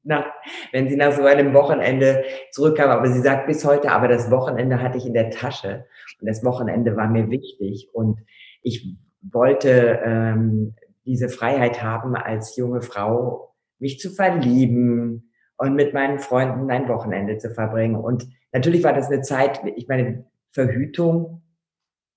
nach, 0.04 0.26
wenn 0.70 0.88
sie 0.88 0.96
nach 0.96 1.12
so 1.12 1.24
einem 1.24 1.54
Wochenende 1.54 2.22
zurückkam. 2.52 2.90
Aber 2.90 3.08
sie 3.08 3.20
sagt 3.20 3.48
bis 3.48 3.64
heute, 3.64 3.90
aber 3.90 4.06
das 4.06 4.30
Wochenende 4.30 4.80
hatte 4.80 4.98
ich 4.98 5.06
in 5.06 5.14
der 5.14 5.30
Tasche 5.30 5.86
und 6.20 6.28
das 6.28 6.44
Wochenende 6.44 6.96
war 6.96 7.08
mir 7.08 7.30
wichtig 7.30 7.88
und 7.92 8.20
ich 8.62 8.96
wollte 9.22 10.00
ähm, 10.04 10.74
diese 11.04 11.28
Freiheit 11.28 11.82
haben 11.82 12.14
als 12.14 12.56
junge 12.56 12.80
Frau 12.80 13.51
mich 13.82 13.98
zu 13.98 14.10
verlieben 14.10 15.30
und 15.58 15.74
mit 15.74 15.92
meinen 15.92 16.18
Freunden 16.18 16.70
ein 16.70 16.88
Wochenende 16.88 17.36
zu 17.36 17.50
verbringen. 17.50 17.96
Und 17.96 18.26
natürlich 18.52 18.82
war 18.82 18.94
das 18.94 19.10
eine 19.10 19.20
Zeit, 19.20 19.60
ich 19.76 19.86
meine, 19.88 20.24
Verhütung 20.52 21.42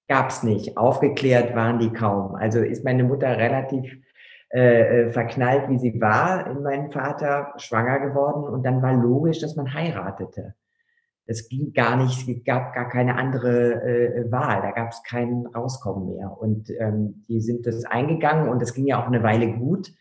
gab's 0.08 0.44
nicht. 0.44 0.78
Aufgeklärt 0.78 1.56
waren 1.56 1.80
die 1.80 1.92
kaum. 1.92 2.36
Also 2.36 2.60
ist 2.62 2.86
meine 2.86 3.04
Mutter 3.04 3.38
relativ 3.38 3.92
äh, 4.54 5.08
äh, 5.08 5.12
verknallt, 5.12 5.70
wie 5.70 5.80
sie 5.80 6.00
war, 6.00 6.50
in 6.50 6.62
meinen 6.62 6.92
Vater 6.92 7.54
schwanger 7.58 8.00
geworden. 8.00 8.44
Und 8.44 8.64
dann 8.64 8.82
war 8.82 8.94
logisch, 8.94 9.40
dass 9.40 9.56
man 9.56 9.74
heiratete. 9.74 10.54
Es 11.26 11.50
ging 11.50 11.74
gar 11.74 11.98
nicht, 11.98 12.30
es 12.30 12.44
gab 12.44 12.74
gar 12.74 12.88
keine 12.88 13.16
andere 13.16 13.82
äh, 13.84 14.32
Wahl, 14.32 14.62
da 14.62 14.72
gab 14.72 14.92
es 14.92 15.02
kein 15.04 15.48
Rauskommen 15.48 16.16
mehr. 16.16 16.38
Und 16.40 16.70
ähm, 16.80 17.26
die 17.28 17.42
sind 17.42 17.66
das 17.66 17.84
eingegangen 17.86 18.48
und 18.48 18.62
das 18.62 18.76
ging 18.76 18.86
ja 18.86 19.02
auch 19.02 19.08
eine 19.08 19.24
Weile 19.24 19.52
gut. 19.52 19.92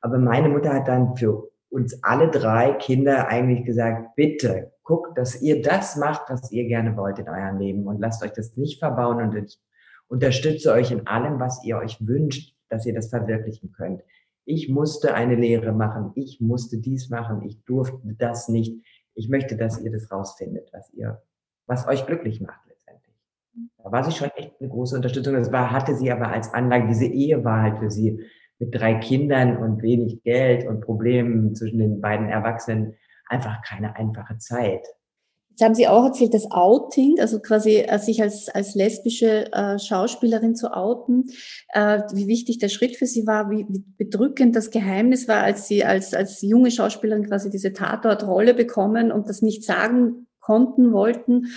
Aber 0.00 0.18
meine 0.18 0.48
Mutter 0.48 0.72
hat 0.74 0.88
dann 0.88 1.16
für 1.16 1.50
uns 1.70 2.02
alle 2.02 2.30
drei 2.30 2.72
Kinder 2.72 3.28
eigentlich 3.28 3.64
gesagt, 3.64 4.16
bitte 4.16 4.72
guckt, 4.82 5.16
dass 5.16 5.40
ihr 5.40 5.62
das 5.62 5.96
macht, 5.96 6.28
was 6.28 6.50
ihr 6.50 6.66
gerne 6.66 6.96
wollt 6.96 7.18
in 7.18 7.28
eurem 7.28 7.58
Leben 7.58 7.86
und 7.86 8.00
lasst 8.00 8.24
euch 8.24 8.32
das 8.32 8.56
nicht 8.56 8.80
verbauen 8.80 9.22
und 9.22 9.36
ich 9.36 9.60
unterstütze 10.08 10.72
euch 10.72 10.90
in 10.90 11.06
allem, 11.06 11.38
was 11.38 11.64
ihr 11.64 11.76
euch 11.78 12.04
wünscht, 12.04 12.56
dass 12.68 12.86
ihr 12.86 12.94
das 12.94 13.08
verwirklichen 13.08 13.72
könnt. 13.72 14.02
Ich 14.44 14.68
musste 14.68 15.14
eine 15.14 15.36
Lehre 15.36 15.72
machen, 15.72 16.10
ich 16.16 16.40
musste 16.40 16.78
dies 16.78 17.08
machen, 17.08 17.42
ich 17.42 17.64
durfte 17.64 18.14
das 18.18 18.48
nicht. 18.48 18.82
Ich 19.14 19.28
möchte, 19.28 19.56
dass 19.56 19.80
ihr 19.80 19.92
das 19.92 20.10
rausfindet, 20.10 20.70
was 20.72 20.92
ihr, 20.92 21.22
was 21.66 21.86
euch 21.86 22.06
glücklich 22.06 22.40
macht 22.40 22.60
letztendlich. 22.66 23.14
Da 23.78 23.92
war 23.92 24.02
sie 24.02 24.12
schon 24.12 24.30
echt 24.34 24.60
eine 24.60 24.68
große 24.68 24.96
Unterstützung. 24.96 25.34
Das 25.34 25.52
war, 25.52 25.70
hatte 25.70 25.94
sie 25.94 26.10
aber 26.10 26.28
als 26.28 26.52
Anlage, 26.52 26.88
diese 26.88 27.06
Ehe 27.06 27.44
war 27.44 27.62
halt 27.62 27.78
für 27.78 27.90
sie 27.90 28.24
mit 28.60 28.74
drei 28.74 28.94
Kindern 28.94 29.56
und 29.56 29.82
wenig 29.82 30.22
Geld 30.22 30.66
und 30.66 30.82
Problemen 30.82 31.54
zwischen 31.54 31.78
den 31.78 32.00
beiden 32.00 32.28
Erwachsenen 32.28 32.94
einfach 33.26 33.62
keine 33.62 33.96
einfache 33.96 34.38
Zeit. 34.38 34.86
Jetzt 35.50 35.66
haben 35.66 35.74
Sie 35.74 35.88
auch 35.88 36.04
erzählt, 36.04 36.32
das 36.32 36.50
Outing, 36.50 37.20
also 37.20 37.38
quasi 37.38 37.78
äh, 37.80 37.98
sich 37.98 38.22
als, 38.22 38.48
als 38.48 38.74
lesbische 38.74 39.52
äh, 39.52 39.78
Schauspielerin 39.78 40.54
zu 40.54 40.72
outen, 40.72 41.28
äh, 41.74 42.00
wie 42.14 42.28
wichtig 42.28 42.58
der 42.58 42.68
Schritt 42.68 42.96
für 42.96 43.06
Sie 43.06 43.26
war, 43.26 43.50
wie, 43.50 43.66
wie 43.68 43.84
bedrückend 43.98 44.56
das 44.56 44.70
Geheimnis 44.70 45.28
war, 45.28 45.42
als 45.42 45.68
Sie 45.68 45.84
als, 45.84 46.14
als 46.14 46.40
junge 46.40 46.70
Schauspielerin 46.70 47.26
quasi 47.26 47.50
diese 47.50 47.74
Tatortrolle 47.74 48.54
bekommen 48.54 49.12
und 49.12 49.28
das 49.28 49.42
nicht 49.42 49.64
sagen 49.64 50.28
konnten, 50.40 50.92
wollten. 50.92 51.48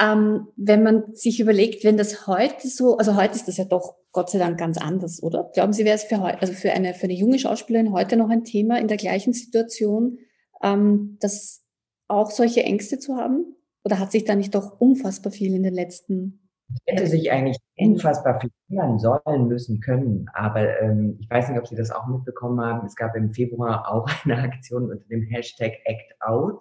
Ähm, 0.00 0.46
wenn 0.56 0.82
man 0.82 1.14
sich 1.14 1.38
überlegt, 1.38 1.84
wenn 1.84 1.98
das 1.98 2.26
heute 2.28 2.68
so, 2.68 2.96
also 2.96 3.14
heute 3.14 3.34
ist 3.34 3.46
das 3.48 3.58
ja 3.58 3.64
doch 3.64 3.97
Gott 4.12 4.30
sei 4.30 4.38
Dank 4.38 4.58
ganz 4.58 4.78
anders, 4.78 5.22
oder? 5.22 5.50
Glauben 5.52 5.72
Sie, 5.72 5.84
wäre 5.84 5.96
es 5.96 6.04
für, 6.04 6.20
also 6.22 6.52
für, 6.52 6.72
eine, 6.72 6.94
für 6.94 7.04
eine 7.04 7.14
junge 7.14 7.38
Schauspielerin 7.38 7.92
heute 7.92 8.16
noch 8.16 8.30
ein 8.30 8.44
Thema 8.44 8.78
in 8.78 8.88
der 8.88 8.96
gleichen 8.96 9.32
Situation, 9.32 10.18
ähm, 10.62 11.18
das 11.20 11.64
auch 12.08 12.30
solche 12.30 12.62
Ängste 12.62 12.98
zu 12.98 13.16
haben? 13.16 13.56
Oder 13.84 13.98
hat 13.98 14.12
sich 14.12 14.24
da 14.24 14.34
nicht 14.34 14.54
doch 14.54 14.80
unfassbar 14.80 15.32
viel 15.32 15.54
in 15.54 15.62
den 15.62 15.74
letzten 15.74 16.48
hätte 16.86 17.06
sich 17.06 17.30
eigentlich 17.30 17.58
unfassbar 17.76 18.40
viel 18.40 18.50
ändern 18.68 18.98
sollen, 18.98 19.48
müssen, 19.48 19.80
können. 19.80 20.28
Aber 20.32 20.80
ähm, 20.80 21.16
ich 21.20 21.30
weiß 21.30 21.48
nicht, 21.48 21.58
ob 21.58 21.66
Sie 21.66 21.76
das 21.76 21.90
auch 21.90 22.06
mitbekommen 22.06 22.60
haben. 22.60 22.86
Es 22.86 22.96
gab 22.96 23.16
im 23.16 23.32
Februar 23.32 23.90
auch 23.90 24.08
eine 24.24 24.38
Aktion 24.38 24.90
unter 24.90 25.08
dem 25.08 25.22
Hashtag 25.22 25.72
ActOut. 25.86 26.60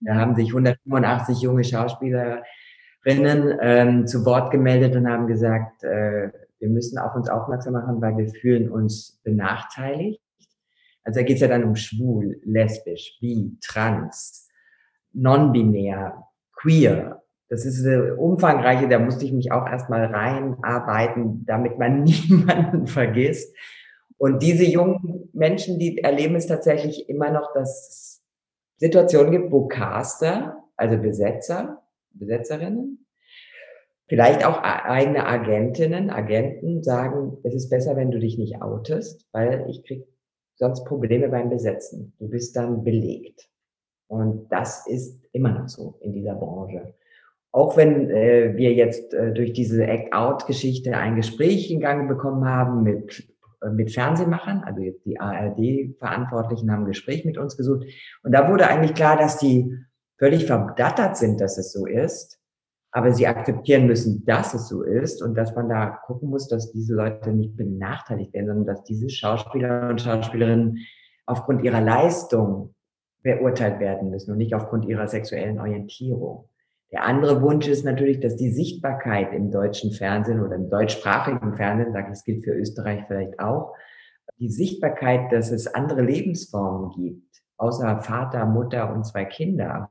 Da 0.00 0.14
haben 0.14 0.34
sich 0.34 0.48
185 0.48 1.40
junge 1.40 1.64
Schauspielerinnen 1.64 2.44
ähm, 3.60 4.06
zu 4.06 4.24
Wort 4.24 4.50
gemeldet 4.50 4.96
und 4.96 5.08
haben 5.08 5.26
gesagt, 5.26 5.84
äh, 5.84 6.30
wir 6.60 6.68
müssen 6.68 6.98
auf 6.98 7.14
uns 7.14 7.28
aufmerksam 7.28 7.72
machen, 7.72 8.00
weil 8.00 8.16
wir 8.16 8.28
fühlen 8.28 8.70
uns 8.70 9.18
benachteiligt. 9.24 10.20
Also 11.02 11.20
da 11.20 11.26
geht 11.26 11.36
es 11.36 11.40
ja 11.40 11.48
dann 11.48 11.64
um 11.64 11.74
schwul, 11.74 12.40
lesbisch, 12.44 13.18
bi, 13.20 13.56
trans, 13.62 14.48
non-binär, 15.12 16.22
queer. 16.54 17.22
Das 17.48 17.64
ist 17.64 17.84
eine 17.84 18.14
umfangreiche, 18.14 18.88
da 18.88 18.98
musste 18.98 19.24
ich 19.24 19.32
mich 19.32 19.50
auch 19.50 19.66
erstmal 19.66 20.04
reinarbeiten, 20.04 21.44
damit 21.46 21.78
man 21.78 22.02
niemanden 22.04 22.86
vergisst. 22.86 23.56
Und 24.18 24.42
diese 24.42 24.64
jungen 24.64 25.30
Menschen, 25.32 25.78
die 25.78 25.98
erleben 25.98 26.34
es 26.36 26.46
tatsächlich 26.46 27.08
immer 27.08 27.30
noch, 27.30 27.54
dass 27.54 27.88
es 27.88 28.22
Situationen 28.76 29.32
gibt, 29.32 29.50
wo 29.50 29.66
Caster, 29.66 30.62
also 30.76 30.98
Besetzer, 30.98 31.82
Besetzerinnen, 32.12 33.06
vielleicht 34.10 34.44
auch 34.44 34.60
eigene 34.60 35.24
Agentinnen, 35.24 36.10
Agenten 36.10 36.82
sagen, 36.82 37.38
es 37.44 37.54
ist 37.54 37.70
besser, 37.70 37.94
wenn 37.94 38.10
du 38.10 38.18
dich 38.18 38.38
nicht 38.38 38.60
outest, 38.60 39.24
weil 39.30 39.64
ich 39.70 39.84
krieg 39.84 40.04
sonst 40.56 40.84
Probleme 40.84 41.28
beim 41.28 41.48
Besetzen. 41.48 42.12
Du 42.18 42.28
bist 42.28 42.56
dann 42.56 42.82
belegt. 42.82 43.48
Und 44.08 44.48
das 44.50 44.88
ist 44.88 45.24
immer 45.30 45.52
noch 45.52 45.68
so 45.68 45.96
in 46.00 46.12
dieser 46.12 46.34
Branche. 46.34 46.92
Auch 47.52 47.76
wenn 47.76 48.10
äh, 48.10 48.56
wir 48.56 48.72
jetzt 48.72 49.14
äh, 49.14 49.32
durch 49.32 49.52
diese 49.52 49.86
Act-Out-Geschichte 49.86 50.96
ein 50.96 51.14
Gespräch 51.14 51.70
in 51.70 51.78
Gang 51.78 52.08
bekommen 52.08 52.44
haben 52.44 52.82
mit, 52.82 53.32
äh, 53.62 53.70
mit 53.70 53.92
Fernsehmachern, 53.92 54.64
also 54.64 54.80
die 55.04 55.20
ARD-Verantwortlichen 55.20 56.72
haben 56.72 56.82
ein 56.82 56.88
Gespräch 56.88 57.24
mit 57.24 57.38
uns 57.38 57.56
gesucht. 57.56 57.86
Und 58.24 58.32
da 58.32 58.50
wurde 58.50 58.66
eigentlich 58.66 58.94
klar, 58.94 59.16
dass 59.16 59.38
die 59.38 59.72
völlig 60.18 60.46
verdattert 60.46 61.16
sind, 61.16 61.40
dass 61.40 61.58
es 61.58 61.72
so 61.72 61.86
ist. 61.86 62.39
Aber 62.92 63.12
sie 63.12 63.26
akzeptieren 63.26 63.86
müssen, 63.86 64.24
dass 64.24 64.52
es 64.52 64.68
so 64.68 64.82
ist 64.82 65.22
und 65.22 65.34
dass 65.36 65.54
man 65.54 65.68
da 65.68 65.86
gucken 66.06 66.28
muss, 66.28 66.48
dass 66.48 66.72
diese 66.72 66.94
Leute 66.94 67.30
nicht 67.30 67.56
benachteiligt 67.56 68.32
werden, 68.32 68.48
sondern 68.48 68.66
dass 68.66 68.84
diese 68.84 69.08
Schauspieler 69.08 69.88
und 69.88 70.00
Schauspielerinnen 70.00 70.78
aufgrund 71.26 71.62
ihrer 71.62 71.80
Leistung 71.80 72.74
beurteilt 73.22 73.78
werden 73.78 74.10
müssen 74.10 74.32
und 74.32 74.38
nicht 74.38 74.54
aufgrund 74.54 74.86
ihrer 74.86 75.06
sexuellen 75.06 75.60
Orientierung. 75.60 76.48
Der 76.92 77.04
andere 77.04 77.40
Wunsch 77.42 77.68
ist 77.68 77.84
natürlich, 77.84 78.18
dass 78.18 78.34
die 78.34 78.50
Sichtbarkeit 78.50 79.32
im 79.32 79.52
deutschen 79.52 79.92
Fernsehen 79.92 80.40
oder 80.40 80.56
im 80.56 80.68
deutschsprachigen 80.68 81.54
Fernsehen, 81.54 81.92
sage 81.92 82.08
ich, 82.08 82.18
es 82.18 82.24
gilt 82.24 82.44
für 82.44 82.52
Österreich 82.52 83.04
vielleicht 83.06 83.38
auch, 83.38 83.74
die 84.38 84.50
Sichtbarkeit, 84.50 85.30
dass 85.32 85.50
es 85.50 85.72
andere 85.72 86.02
Lebensformen 86.02 86.90
gibt, 86.90 87.42
außer 87.58 88.00
Vater, 88.00 88.46
Mutter 88.46 88.92
und 88.92 89.04
zwei 89.04 89.24
Kinder, 89.24 89.88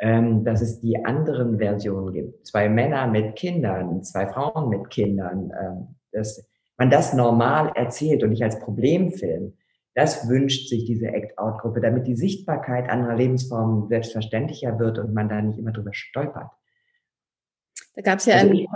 ähm, 0.00 0.44
dass 0.44 0.60
es 0.60 0.80
die 0.80 1.04
anderen 1.04 1.58
Versionen 1.58 2.12
gibt. 2.12 2.46
Zwei 2.46 2.68
Männer 2.68 3.06
mit 3.06 3.36
Kindern, 3.36 4.02
zwei 4.04 4.26
Frauen 4.26 4.68
mit 4.68 4.90
Kindern, 4.90 5.52
ähm, 5.60 5.96
dass 6.12 6.46
man 6.76 6.90
das 6.90 7.12
normal 7.12 7.72
erzählt 7.74 8.22
und 8.22 8.30
nicht 8.30 8.44
als 8.44 8.60
Problemfilm. 8.60 9.54
Das 9.94 10.28
wünscht 10.28 10.68
sich 10.68 10.84
diese 10.84 11.08
Act-Out-Gruppe, 11.08 11.80
damit 11.80 12.06
die 12.06 12.14
Sichtbarkeit 12.14 12.88
anderer 12.88 13.16
Lebensformen 13.16 13.88
selbstverständlicher 13.88 14.78
wird 14.78 14.98
und 14.98 15.12
man 15.12 15.28
da 15.28 15.42
nicht 15.42 15.58
immer 15.58 15.72
drüber 15.72 15.92
stolpert. 15.92 16.50
Da 17.96 18.02
gab 18.02 18.20
es 18.20 18.26
ja 18.26 18.36
also, 18.36 18.52
ein, 18.52 18.66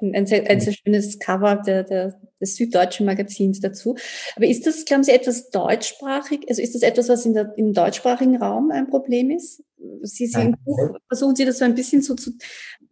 ein, 0.00 0.14
ein, 0.14 0.26
sehr, 0.26 0.48
ein, 0.48 0.60
sehr, 0.60 0.72
schönes 0.72 1.18
Cover 1.18 1.56
der, 1.56 1.82
der, 1.82 2.20
des 2.40 2.54
Süddeutschen 2.54 3.06
Magazins 3.06 3.58
dazu. 3.58 3.96
Aber 4.36 4.46
ist 4.46 4.68
das, 4.68 4.84
glauben 4.84 5.02
Sie, 5.02 5.10
etwas 5.10 5.50
deutschsprachig? 5.50 6.46
Also 6.48 6.62
ist 6.62 6.76
das 6.76 6.82
etwas, 6.82 7.08
was 7.08 7.26
in 7.26 7.34
der, 7.34 7.52
im 7.56 7.72
deutschsprachigen 7.72 8.40
Raum 8.40 8.70
ein 8.70 8.86
Problem 8.86 9.32
ist? 9.32 9.64
Sie, 10.02 10.26
Sie 10.26 10.40
im 10.40 10.56
Buch 10.64 10.96
versuchen 11.08 11.36
Sie 11.36 11.44
das 11.44 11.58
so 11.58 11.64
ein 11.64 11.74
bisschen 11.74 12.02
so 12.02 12.14
zu, 12.14 12.32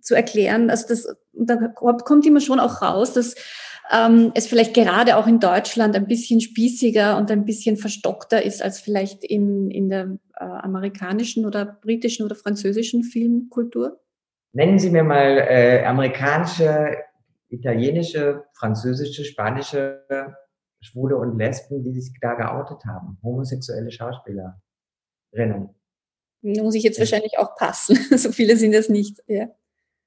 zu 0.00 0.14
erklären. 0.14 0.70
Also 0.70 0.86
das, 0.88 1.06
da 1.32 1.56
kommt 1.68 2.26
immer 2.26 2.40
schon 2.40 2.60
auch 2.60 2.82
raus, 2.82 3.12
dass 3.12 3.34
ähm, 3.90 4.32
es 4.34 4.46
vielleicht 4.46 4.74
gerade 4.74 5.16
auch 5.16 5.26
in 5.26 5.40
Deutschland 5.40 5.96
ein 5.96 6.06
bisschen 6.06 6.40
spießiger 6.40 7.16
und 7.16 7.30
ein 7.30 7.44
bisschen 7.44 7.76
verstockter 7.76 8.42
ist 8.42 8.62
als 8.62 8.80
vielleicht 8.80 9.24
in, 9.24 9.70
in 9.70 9.88
der 9.88 10.18
äh, 10.38 10.44
amerikanischen 10.44 11.46
oder 11.46 11.64
britischen 11.64 12.24
oder 12.24 12.34
französischen 12.34 13.02
Filmkultur? 13.02 14.00
Nennen 14.52 14.78
Sie 14.78 14.90
mir 14.90 15.04
mal 15.04 15.38
äh, 15.38 15.84
amerikanische, 15.84 16.96
italienische, 17.48 18.44
französische, 18.54 19.24
spanische 19.24 20.04
Schwule 20.80 21.16
und 21.16 21.38
Lesben, 21.38 21.82
die 21.82 22.00
sich 22.00 22.12
da 22.20 22.34
geoutet 22.34 22.84
haben, 22.86 23.18
homosexuelle 23.22 23.90
Schauspielerinnen. 23.90 25.74
Da 26.42 26.62
muss 26.62 26.74
ich 26.74 26.82
jetzt 26.82 26.98
wahrscheinlich 26.98 27.38
auch 27.38 27.56
passen. 27.56 27.96
so 28.16 28.32
viele 28.32 28.56
sind 28.56 28.74
es 28.74 28.88
nicht. 28.88 29.22
Ja. 29.26 29.48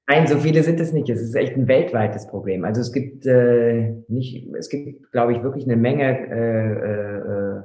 Nein, 0.08 0.26
so 0.26 0.38
viele 0.38 0.62
sind 0.62 0.80
es 0.80 0.92
nicht. 0.92 1.08
Es 1.08 1.20
ist 1.20 1.34
echt 1.34 1.56
ein 1.56 1.68
weltweites 1.68 2.26
Problem. 2.26 2.64
Also 2.64 2.80
es 2.80 2.92
gibt 2.92 3.24
äh, 3.26 3.94
nicht, 4.08 4.48
es 4.58 4.68
gibt, 4.68 5.12
glaube 5.12 5.32
ich, 5.32 5.42
wirklich 5.42 5.64
eine 5.64 5.76
Menge 5.76 6.28
äh, 6.28 7.58
äh, 7.58 7.62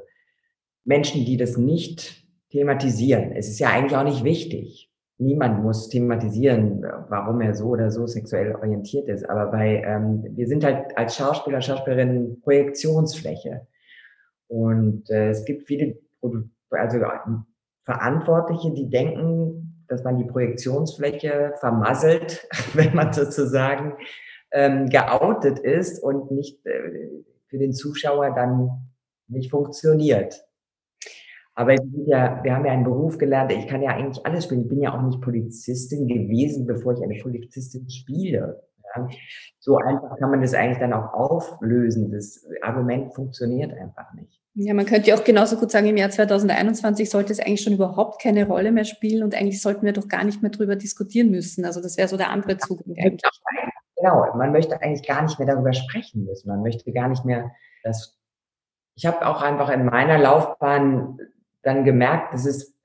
Menschen, 0.86 1.26
die 1.26 1.38
das 1.38 1.58
nicht 1.58 2.24
thematisieren. 2.52 3.32
Es 3.34 3.50
ist 3.50 3.60
ja 3.60 3.70
eigentlich 3.70 3.96
auch 3.98 4.04
nicht 4.04 4.24
wichtig. 4.24 4.92
Niemand 5.18 5.64
muss 5.64 5.90
thematisieren, 5.90 6.86
warum 7.10 7.42
er 7.42 7.56
so 7.56 7.70
oder 7.70 7.90
so 7.90 8.06
sexuell 8.06 8.56
orientiert 8.56 9.10
ist. 9.10 9.28
Aber 9.28 9.48
bei, 9.48 9.82
ähm, 9.84 10.24
wir 10.30 10.48
sind 10.48 10.64
halt 10.64 10.96
als 10.96 11.16
Schauspieler, 11.16 11.60
Schauspielerinnen 11.62 12.40
Projektionsfläche. 12.42 13.68
Und 14.48 15.10
äh, 15.10 15.32
es 15.32 15.44
gibt 15.44 15.64
viele, 15.68 15.98
also 16.70 17.00
Verantwortliche, 17.88 18.73
die 18.73 18.89
denken, 18.89 19.86
dass 19.88 20.04
man 20.04 20.17
die 20.17 20.26
Projektionsfläche 20.26 21.54
vermasselt, 21.62 22.45
wenn 22.73 22.93
man 22.93 23.13
sozusagen 23.13 23.93
ähm, 24.52 24.89
geoutet 24.89 25.60
ist 25.60 26.04
und 26.04 26.30
nicht 26.30 26.65
äh, 26.65 27.10
für 27.47 27.58
den 27.58 27.71
Zuschauer 27.71 28.36
dann 28.36 28.91
nicht 29.30 29.52
funktioniert. 29.52 30.45
Aber 31.56 31.76
ja, 32.06 32.43
wir 32.43 32.54
haben 32.54 32.65
ja 32.65 32.73
einen 32.73 32.84
Beruf 32.84 33.17
gelernt, 33.17 33.54
ich 33.54 33.67
kann 33.67 33.82
ja 33.82 33.91
eigentlich 33.91 34.23
alles 34.26 34.43
spielen. 34.43 34.63
Ich 34.63 34.69
bin 34.69 34.82
ja 34.82 34.93
auch 34.93 35.02
nicht 35.02 35.21
Polizistin 35.21 36.08
gewesen, 36.08 36.67
bevor 36.67 36.93
ich 36.93 37.02
eine 37.02 37.17
Polizistin 37.21 37.89
spiele. 37.89 38.63
Ja. 38.95 39.08
So 39.60 39.78
einfach 39.78 40.17
kann 40.19 40.30
man 40.30 40.41
das 40.41 40.54
eigentlich 40.54 40.80
dann 40.80 40.93
auch 40.93 41.13
auflösen. 41.13 42.12
Das 42.12 42.45
Argument 42.62 43.15
funktioniert 43.15 43.71
einfach 43.73 44.13
nicht. 44.13 44.41
Ja, 44.60 44.74
man 44.74 44.88
könnte 44.88 45.13
auch 45.13 45.24
genauso 45.24 45.56
gut 45.58 45.70
sagen, 45.70 45.86
im 45.86 45.98
Jahr 45.98 46.10
2021 46.10 47.12
sollte 47.12 47.32
es 47.32 47.39
eigentlich 47.39 47.62
schon 47.62 47.74
überhaupt 47.74 48.20
keine 48.20 48.48
Rolle 48.48 48.72
mehr 48.72 48.86
spielen 48.86 49.22
und 49.22 49.36
eigentlich 49.36 49.62
sollten 49.62 49.86
wir 49.86 49.93
doch 49.93 50.08
gar 50.08 50.24
nicht 50.24 50.41
mehr 50.41 50.50
drüber 50.50 50.76
diskutieren 50.76 51.30
müssen. 51.30 51.63
Also 51.63 51.80
das 51.80 51.96
wäre 51.96 52.08
so 52.08 52.17
der 52.17 52.32
andere 52.32 52.58
Zugang 52.58 52.96
eigentlich. 52.98 53.22
Genau, 53.98 54.36
man 54.36 54.52
möchte 54.52 54.82
eigentlich 54.82 55.08
gar 55.08 55.22
nicht 55.22 55.38
mehr 55.38 55.48
darüber 55.48 55.74
sprechen 55.74 56.24
müssen. 56.24 56.50
Man 56.50 56.63
möchte 56.63 56.91
gar 56.91 57.08
nicht 57.08 57.24
mehr 57.24 57.52
das. 57.84 58.17
Ich 58.96 59.06
habe 59.06 59.28
auch 59.28 59.43
einfach 59.43 59.70
in 59.70 59.86
meiner 59.86 60.17
Laufbahn 60.17 61.20
dann 61.62 61.86
gemerkt, 61.86 62.34
dass 62.34 62.48
es 62.48 62.76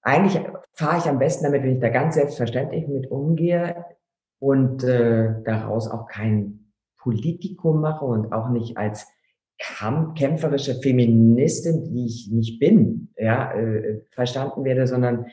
eigentlich 0.00 0.40
fahre 0.72 0.98
ich 0.98 1.04
am 1.04 1.20
besten 1.20 1.44
damit, 1.44 1.62
wenn 1.62 1.74
ich 1.74 1.80
da 1.80 1.90
ganz 1.90 2.16
selbstverständlich 2.16 2.88
mit 2.88 3.08
umgehe 3.08 3.84
und 4.40 4.82
äh, 4.82 5.42
daraus 5.44 5.88
auch 5.88 6.08
kein 6.08 6.72
Politikum 6.96 7.80
mache 7.80 8.04
und 8.04 8.32
auch 8.32 8.48
nicht 8.48 8.76
als 8.78 9.06
kämpferische 9.58 10.74
Feministin, 10.80 11.84
die 11.84 12.06
ich 12.06 12.28
nicht 12.32 12.58
bin, 12.58 13.12
ja, 13.16 13.52
äh, 13.52 14.00
verstanden 14.10 14.64
werde, 14.64 14.86
sondern 14.86 15.26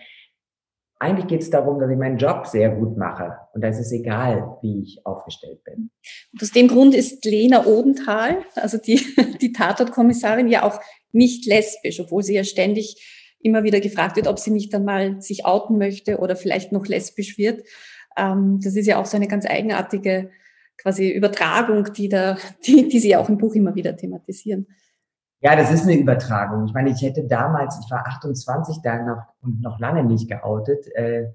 eigentlich 0.99 1.27
geht 1.27 1.41
es 1.41 1.49
darum, 1.49 1.79
dass 1.79 1.89
ich 1.89 1.97
meinen 1.97 2.17
Job 2.17 2.45
sehr 2.45 2.69
gut 2.71 2.97
mache. 2.97 3.37
Und 3.53 3.63
da 3.63 3.69
ist 3.69 3.79
es 3.79 3.91
egal, 3.91 4.57
wie 4.61 4.83
ich 4.83 5.05
aufgestellt 5.05 5.63
bin. 5.63 5.89
Und 6.33 6.43
aus 6.43 6.51
dem 6.51 6.67
Grund 6.67 6.93
ist 6.93 7.23
Lena 7.23 7.65
Odenthal, 7.65 8.43
also 8.55 8.77
die, 8.77 9.01
die 9.41 9.53
Tatortkommissarin, 9.53 10.49
ja 10.49 10.63
auch 10.63 10.79
nicht 11.11 11.45
lesbisch, 11.45 11.99
obwohl 12.01 12.21
sie 12.21 12.35
ja 12.35 12.43
ständig 12.43 13.35
immer 13.41 13.63
wieder 13.63 13.79
gefragt 13.79 14.17
wird, 14.17 14.27
ob 14.27 14.39
sie 14.39 14.51
nicht 14.51 14.75
einmal 14.75 15.21
sich 15.21 15.45
outen 15.45 15.77
möchte 15.77 16.17
oder 16.17 16.35
vielleicht 16.35 16.73
noch 16.73 16.85
lesbisch 16.85 17.37
wird. 17.37 17.63
Ähm, 18.17 18.59
das 18.61 18.75
ist 18.75 18.85
ja 18.85 18.99
auch 18.99 19.05
so 19.05 19.15
eine 19.15 19.29
ganz 19.29 19.45
eigenartige 19.45 20.29
quasi 20.81 21.11
Übertragung, 21.11 21.91
die 21.93 22.09
da, 22.09 22.37
die, 22.65 22.87
die 22.87 22.99
Sie 22.99 23.15
auch 23.15 23.29
im 23.29 23.37
Buch 23.37 23.53
immer 23.55 23.75
wieder 23.75 23.95
thematisieren. 23.95 24.67
Ja, 25.41 25.55
das 25.55 25.71
ist 25.71 25.83
eine 25.83 25.97
Übertragung. 25.97 26.65
Ich 26.65 26.73
meine, 26.73 26.89
ich 26.89 27.01
hätte 27.01 27.25
damals, 27.25 27.79
ich 27.83 27.89
war 27.89 28.05
28 28.07 28.77
da 28.83 29.01
noch 29.03 29.23
und 29.41 29.61
noch 29.61 29.79
lange 29.79 30.03
nicht 30.03 30.29
geoutet 30.29 30.85
äh, 30.95 31.27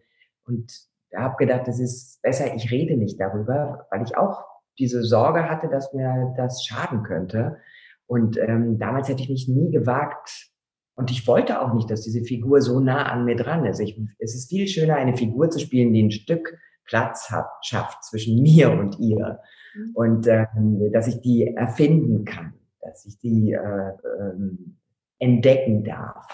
und 0.47 0.73
habe 1.15 1.37
gedacht, 1.37 1.69
es 1.69 1.79
ist 1.79 2.21
besser, 2.23 2.55
ich 2.55 2.71
rede 2.71 2.97
nicht 2.97 3.19
darüber, 3.19 3.87
weil 3.91 4.03
ich 4.03 4.17
auch 4.17 4.45
diese 4.79 5.03
Sorge 5.03 5.49
hatte, 5.49 5.69
dass 5.69 5.93
mir 5.95 6.35
das 6.37 6.65
schaden 6.65 7.03
könnte. 7.03 7.59
Und 8.07 8.37
ähm, 8.37 8.79
damals 8.79 9.09
hätte 9.09 9.23
ich 9.23 9.31
mich 9.31 9.49
nie 9.49 9.71
gewagt, 9.71 10.51
Und 10.97 11.11
ich 11.11 11.27
wollte 11.27 11.61
auch 11.61 11.73
nicht, 11.75 11.91
dass 11.91 12.03
diese 12.03 12.23
Figur 12.23 12.61
so 12.61 12.81
nah 12.81 13.05
an 13.05 13.25
mir 13.25 13.37
dran 13.37 13.65
ist. 13.65 13.81
Ich, 13.81 13.99
es 14.19 14.35
ist 14.35 14.49
viel 14.49 14.69
schöner, 14.69 14.97
eine 14.97 15.17
Figur 15.17 15.51
zu 15.51 15.59
spielen, 15.59 15.93
die 15.93 16.03
ein 16.03 16.11
Stück 16.11 16.59
Platz 16.85 17.31
hat, 17.31 17.47
schafft 17.63 18.05
zwischen 18.05 18.43
mir 18.43 18.71
und 18.71 18.99
ihr. 18.99 19.41
Mhm. 19.75 19.91
Und 19.95 20.27
ähm, 20.27 20.91
dass 20.93 21.07
ich 21.07 21.21
die 21.21 21.55
erfinden 21.55 22.25
kann, 22.25 22.55
dass 22.81 23.05
ich 23.07 23.19
die 23.19 23.53
äh, 23.53 23.93
ähm, 24.21 24.77
entdecken 25.19 25.85
darf 25.85 26.27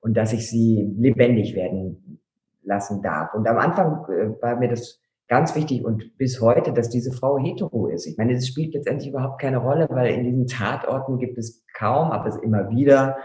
und 0.00 0.16
dass 0.16 0.32
ich 0.32 0.48
sie 0.48 0.92
lebendig 0.98 1.54
werden 1.54 2.20
lassen 2.62 3.02
darf. 3.02 3.34
Und 3.34 3.46
am 3.48 3.58
Anfang 3.58 4.04
äh, 4.08 4.42
war 4.42 4.56
mir 4.56 4.68
das 4.68 5.00
ganz 5.28 5.54
wichtig 5.54 5.84
und 5.84 6.16
bis 6.18 6.40
heute, 6.40 6.72
dass 6.72 6.90
diese 6.90 7.12
Frau 7.12 7.38
hetero 7.38 7.86
ist. 7.86 8.06
Ich 8.06 8.18
meine, 8.18 8.34
das 8.34 8.46
spielt 8.46 8.74
letztendlich 8.74 9.08
überhaupt 9.08 9.40
keine 9.40 9.58
Rolle, 9.58 9.86
weil 9.90 10.12
in 10.12 10.24
diesen 10.24 10.46
Tatorten 10.46 11.18
gibt 11.18 11.38
es 11.38 11.64
kaum, 11.72 12.10
aber 12.10 12.28
es 12.28 12.36
immer 12.36 12.68
wieder 12.70 13.16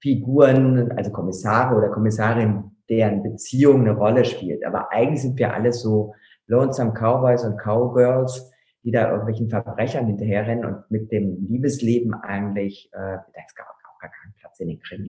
Figuren, 0.00 0.92
also 0.92 1.10
Kommissare 1.10 1.74
oder 1.74 1.88
Kommissarin, 1.88 2.70
deren 2.90 3.22
Beziehung 3.22 3.80
eine 3.80 3.96
Rolle 3.96 4.24
spielt. 4.24 4.64
Aber 4.66 4.92
eigentlich 4.92 5.22
sind 5.22 5.38
wir 5.38 5.54
alles 5.54 5.80
so 5.80 6.14
Lonesome 6.48 6.92
Cowboys 6.92 7.44
und 7.44 7.56
Cowgirls, 7.58 8.50
die 8.82 8.90
da 8.90 9.10
irgendwelchen 9.10 9.48
Verbrechern 9.48 10.06
hinterherrennen 10.06 10.64
und 10.64 10.90
mit 10.90 11.12
dem 11.12 11.46
Liebesleben 11.48 12.14
eigentlich, 12.14 12.90
äh, 12.92 12.98
da 12.98 13.42
ist 13.46 13.56
gar, 13.56 13.66
auch 13.66 13.98
gar 14.00 14.10
keinen 14.10 14.34
Platz 14.34 14.58
in 14.60 14.68
den 14.68 14.80
Krimi. 14.80 15.08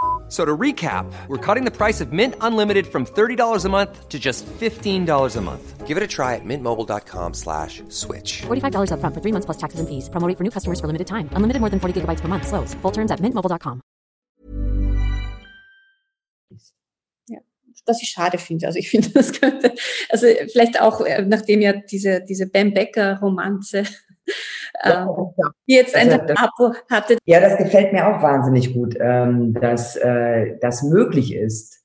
So 0.31 0.45
to 0.45 0.57
recap, 0.57 1.11
we're 1.27 1.45
cutting 1.45 1.65
the 1.65 1.75
price 1.75 1.99
of 1.99 2.13
Mint 2.13 2.35
Unlimited 2.39 2.87
from 2.87 3.05
$30 3.05 3.65
a 3.65 3.69
month 3.69 4.07
to 4.07 4.17
just 4.17 4.45
$15 4.45 5.35
a 5.35 5.41
month. 5.41 5.85
Give 5.85 5.97
it 5.97 6.03
a 6.03 6.07
try 6.07 6.35
at 6.35 6.45
mintmobile.com 6.45 7.33
slash 7.33 7.83
switch. 7.89 8.43
$45 8.43 8.93
up 8.93 9.01
front 9.01 9.13
for 9.13 9.19
three 9.19 9.33
months 9.33 9.45
plus 9.45 9.57
taxes 9.57 9.81
and 9.81 9.89
fees. 9.89 10.07
Promoting 10.07 10.37
for 10.37 10.45
new 10.45 10.49
customers 10.49 10.79
for 10.79 10.87
limited 10.87 11.07
time. 11.07 11.27
Unlimited 11.33 11.59
more 11.59 11.69
than 11.69 11.81
40 11.81 11.99
gigabytes 11.99 12.21
per 12.21 12.29
month. 12.29 12.47
Slows. 12.47 12.73
Full 12.75 12.91
terms 12.91 13.11
at 13.11 13.19
mintmobile.com. 13.19 13.81
Ja, 17.27 17.39
was 17.85 18.01
ich 18.01 18.09
schade 18.09 18.37
finde. 18.37 18.67
Also 18.67 18.79
ich 18.79 18.89
finde, 18.89 19.09
das 19.13 19.33
könnte, 19.33 19.75
also 20.09 20.27
vielleicht 20.53 20.79
auch, 20.79 21.01
äh, 21.01 21.25
nachdem 21.27 21.59
ja 21.59 21.73
diese, 21.73 22.21
diese 22.21 22.47
Ben 22.47 22.73
Becker 22.73 23.19
Ähm, 24.83 25.07
die 25.67 25.75
jetzt 25.75 25.95
ein 25.95 26.11
also, 26.11 26.73
hatte. 26.89 27.17
Ja, 27.25 27.39
das 27.39 27.57
gefällt 27.57 27.93
mir 27.93 28.07
auch 28.07 28.21
wahnsinnig 28.21 28.73
gut, 28.73 28.95
ähm, 28.99 29.53
dass 29.53 29.95
äh, 29.95 30.57
das 30.59 30.83
möglich 30.83 31.35
ist. 31.35 31.83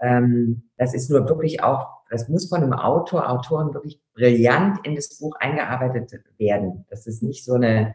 Ähm, 0.00 0.68
das 0.76 0.94
ist 0.94 1.10
nur 1.10 1.28
wirklich 1.28 1.62
auch, 1.62 1.88
das 2.10 2.28
muss 2.28 2.48
von 2.48 2.62
einem 2.62 2.74
Autor, 2.74 3.30
Autoren 3.30 3.72
wirklich 3.74 4.00
brillant 4.14 4.78
in 4.84 4.94
das 4.94 5.18
Buch 5.18 5.34
eingearbeitet 5.40 6.12
werden, 6.38 6.84
dass 6.90 7.06
es 7.06 7.22
nicht 7.22 7.44
so 7.44 7.54
eine 7.54 7.94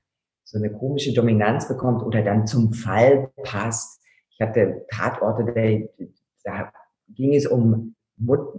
so 0.52 0.58
eine 0.58 0.72
komische 0.72 1.14
Dominanz 1.14 1.68
bekommt 1.68 2.04
oder 2.04 2.22
dann 2.22 2.46
zum 2.46 2.74
Fall 2.74 3.32
passt. 3.44 4.02
Ich 4.32 4.42
hatte 4.42 4.86
Tatorte, 4.90 5.46
da 6.44 6.72
ging 7.08 7.34
es 7.34 7.46
um, 7.46 7.96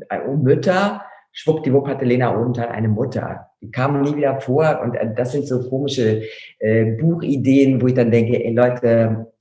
äh, 0.08 0.20
um 0.20 0.42
Mütter, 0.42 1.04
schwuppdiwupp 1.32 1.88
hatte 1.88 2.04
Lena 2.04 2.38
Odenthal 2.38 2.68
eine 2.68 2.88
Mutter. 2.88 3.50
Die 3.60 3.70
kam 3.70 4.02
nie 4.02 4.16
wieder 4.16 4.40
vor 4.40 4.80
und 4.82 4.94
äh, 4.94 5.12
das 5.14 5.32
sind 5.32 5.46
so 5.46 5.68
komische 5.68 6.22
äh, 6.58 6.84
Buchideen, 6.92 7.80
wo 7.80 7.86
ich 7.86 7.94
dann 7.94 8.10
denke, 8.10 8.44
ey 8.44 8.52
Leute, 8.52 9.32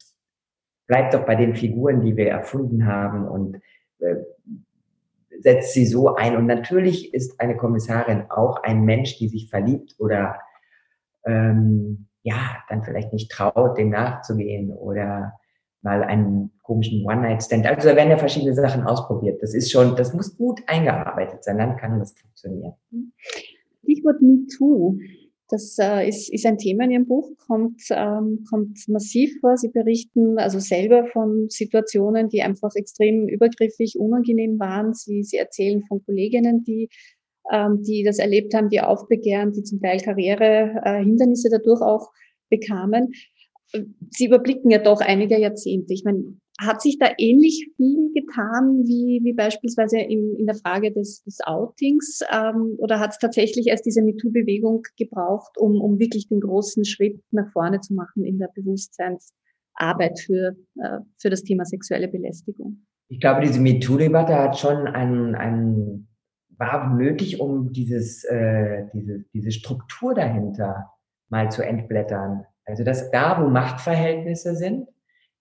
bleibt 0.87 1.13
doch 1.13 1.25
bei 1.25 1.35
den 1.35 1.55
Figuren, 1.55 2.01
die 2.01 2.15
wir 2.15 2.29
erfunden 2.29 2.85
haben 2.85 3.27
und 3.27 3.61
äh, 3.99 4.15
setzt 5.39 5.73
sie 5.73 5.85
so 5.85 6.15
ein. 6.15 6.35
Und 6.35 6.47
natürlich 6.47 7.13
ist 7.13 7.39
eine 7.39 7.57
Kommissarin 7.57 8.25
auch 8.29 8.63
ein 8.63 8.83
Mensch, 8.83 9.17
die 9.17 9.27
sich 9.27 9.49
verliebt 9.49 9.95
oder 9.99 10.39
ähm, 11.25 12.07
ja, 12.23 12.57
dann 12.69 12.83
vielleicht 12.83 13.13
nicht 13.13 13.31
traut, 13.31 13.77
dem 13.77 13.89
nachzugehen 13.89 14.71
oder 14.71 15.33
mal 15.83 16.03
einen 16.03 16.51
komischen 16.61 17.05
One-Night-Stand. 17.05 17.65
Also 17.65 17.89
da 17.89 17.95
werden 17.95 18.11
ja 18.11 18.17
verschiedene 18.17 18.53
Sachen 18.53 18.83
ausprobiert. 18.83 19.41
Das 19.41 19.53
ist 19.53 19.71
schon, 19.71 19.95
das 19.95 20.13
muss 20.13 20.37
gut 20.37 20.61
eingearbeitet 20.67 21.43
sein, 21.43 21.57
dann 21.57 21.77
kann 21.77 21.99
das 21.99 22.13
funktionieren. 22.13 22.73
Stichwort 23.83 24.21
MeToo. 24.21 24.97
Das 25.49 25.77
äh, 25.79 26.07
ist, 26.07 26.31
ist 26.31 26.45
ein 26.45 26.57
Thema 26.57 26.85
in 26.85 26.91
Ihrem 26.91 27.07
Buch, 27.07 27.29
kommt, 27.45 27.81
ähm, 27.89 28.45
kommt 28.49 28.87
massiv 28.87 29.37
vor. 29.41 29.57
Sie 29.57 29.67
berichten 29.67 30.39
also 30.39 30.59
selber 30.59 31.07
von 31.07 31.47
Situationen, 31.49 32.29
die 32.29 32.41
einfach 32.41 32.71
extrem 32.75 33.27
übergriffig, 33.27 33.99
unangenehm 33.99 34.59
waren. 34.59 34.93
Sie, 34.93 35.23
Sie 35.23 35.35
erzählen 35.35 35.83
von 35.89 36.01
Kolleginnen, 36.05 36.63
die, 36.63 36.87
ähm, 37.51 37.83
die 37.83 38.03
das 38.05 38.17
erlebt 38.17 38.53
haben, 38.53 38.69
die 38.69 38.79
aufbegehren, 38.79 39.51
die 39.51 39.63
zum 39.63 39.81
Teil 39.81 39.99
Karrierehindernisse 39.99 41.49
äh, 41.49 41.51
dadurch 41.51 41.81
auch 41.81 42.11
bekamen. 42.49 43.11
Sie 44.09 44.25
überblicken 44.25 44.69
ja 44.69 44.79
doch 44.79 45.01
einige 45.01 45.39
Jahrzehnte. 45.39 45.93
Ich 45.93 46.03
meine, 46.03 46.35
hat 46.59 46.81
sich 46.81 46.99
da 46.99 47.07
ähnlich 47.17 47.69
viel 47.75 48.11
getan 48.13 48.83
wie, 48.83 49.21
wie 49.23 49.33
beispielsweise 49.33 49.99
in, 49.99 50.35
in 50.37 50.45
der 50.45 50.55
Frage 50.55 50.91
des, 50.91 51.23
des 51.23 51.39
Outings? 51.43 52.21
Ähm, 52.31 52.75
oder 52.77 52.99
hat 52.99 53.11
es 53.11 53.17
tatsächlich 53.17 53.67
erst 53.67 53.85
diese 53.85 54.01
MeToo-Bewegung 54.01 54.83
gebraucht, 54.97 55.57
um, 55.57 55.81
um 55.81 55.99
wirklich 55.99 56.27
den 56.27 56.39
großen 56.39 56.85
Schritt 56.85 57.21
nach 57.31 57.51
vorne 57.51 57.79
zu 57.79 57.93
machen 57.93 58.25
in 58.25 58.37
der 58.37 58.49
Bewusstseinsarbeit 58.53 60.19
für, 60.19 60.55
äh, 60.83 60.99
für 61.19 61.29
das 61.29 61.43
Thema 61.43 61.65
sexuelle 61.65 62.07
Belästigung? 62.07 62.85
Ich 63.07 63.19
glaube, 63.19 63.41
diese 63.41 63.59
MeToo-Debatte 63.59 64.35
hat 64.35 64.57
schon 64.57 64.87
einen, 64.87 65.35
einen 65.35 66.07
war 66.57 66.93
nötig, 66.93 67.39
um 67.39 67.73
dieses, 67.73 68.23
äh, 68.25 68.85
diese, 68.93 69.25
diese 69.33 69.51
Struktur 69.51 70.13
dahinter 70.13 70.91
mal 71.29 71.49
zu 71.49 71.63
entblättern. 71.63 72.45
Also 72.65 72.83
dass 72.83 73.11
da, 73.11 73.41
wo 73.41 73.49
Machtverhältnisse 73.49 74.55
sind, 74.55 74.87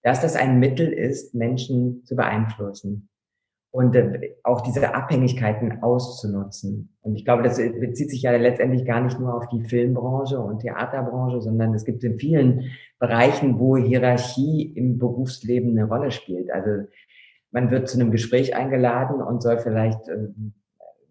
dass 0.03 0.21
das 0.21 0.35
ein 0.35 0.59
Mittel 0.59 0.91
ist, 0.91 1.35
Menschen 1.35 2.03
zu 2.05 2.15
beeinflussen 2.15 3.09
und 3.71 3.95
äh, 3.95 4.35
auch 4.43 4.61
diese 4.61 4.93
Abhängigkeiten 4.93 5.81
auszunutzen. 5.81 6.95
Und 7.01 7.15
ich 7.15 7.23
glaube, 7.23 7.43
das 7.43 7.57
bezieht 7.57 8.09
sich 8.09 8.23
ja 8.23 8.31
letztendlich 8.35 8.85
gar 8.85 9.01
nicht 9.01 9.19
nur 9.19 9.33
auf 9.33 9.47
die 9.47 9.63
Filmbranche 9.63 10.39
und 10.39 10.59
Theaterbranche, 10.59 11.41
sondern 11.41 11.73
es 11.73 11.85
gibt 11.85 12.03
in 12.03 12.19
vielen 12.19 12.71
Bereichen, 12.99 13.59
wo 13.59 13.77
Hierarchie 13.77 14.73
im 14.75 14.97
Berufsleben 14.97 15.71
eine 15.71 15.87
Rolle 15.87 16.11
spielt. 16.11 16.51
Also 16.51 16.87
man 17.51 17.71
wird 17.71 17.87
zu 17.87 17.99
einem 17.99 18.11
Gespräch 18.11 18.55
eingeladen 18.55 19.21
und 19.21 19.41
soll 19.41 19.59
vielleicht 19.59 20.07
äh, 20.09 20.13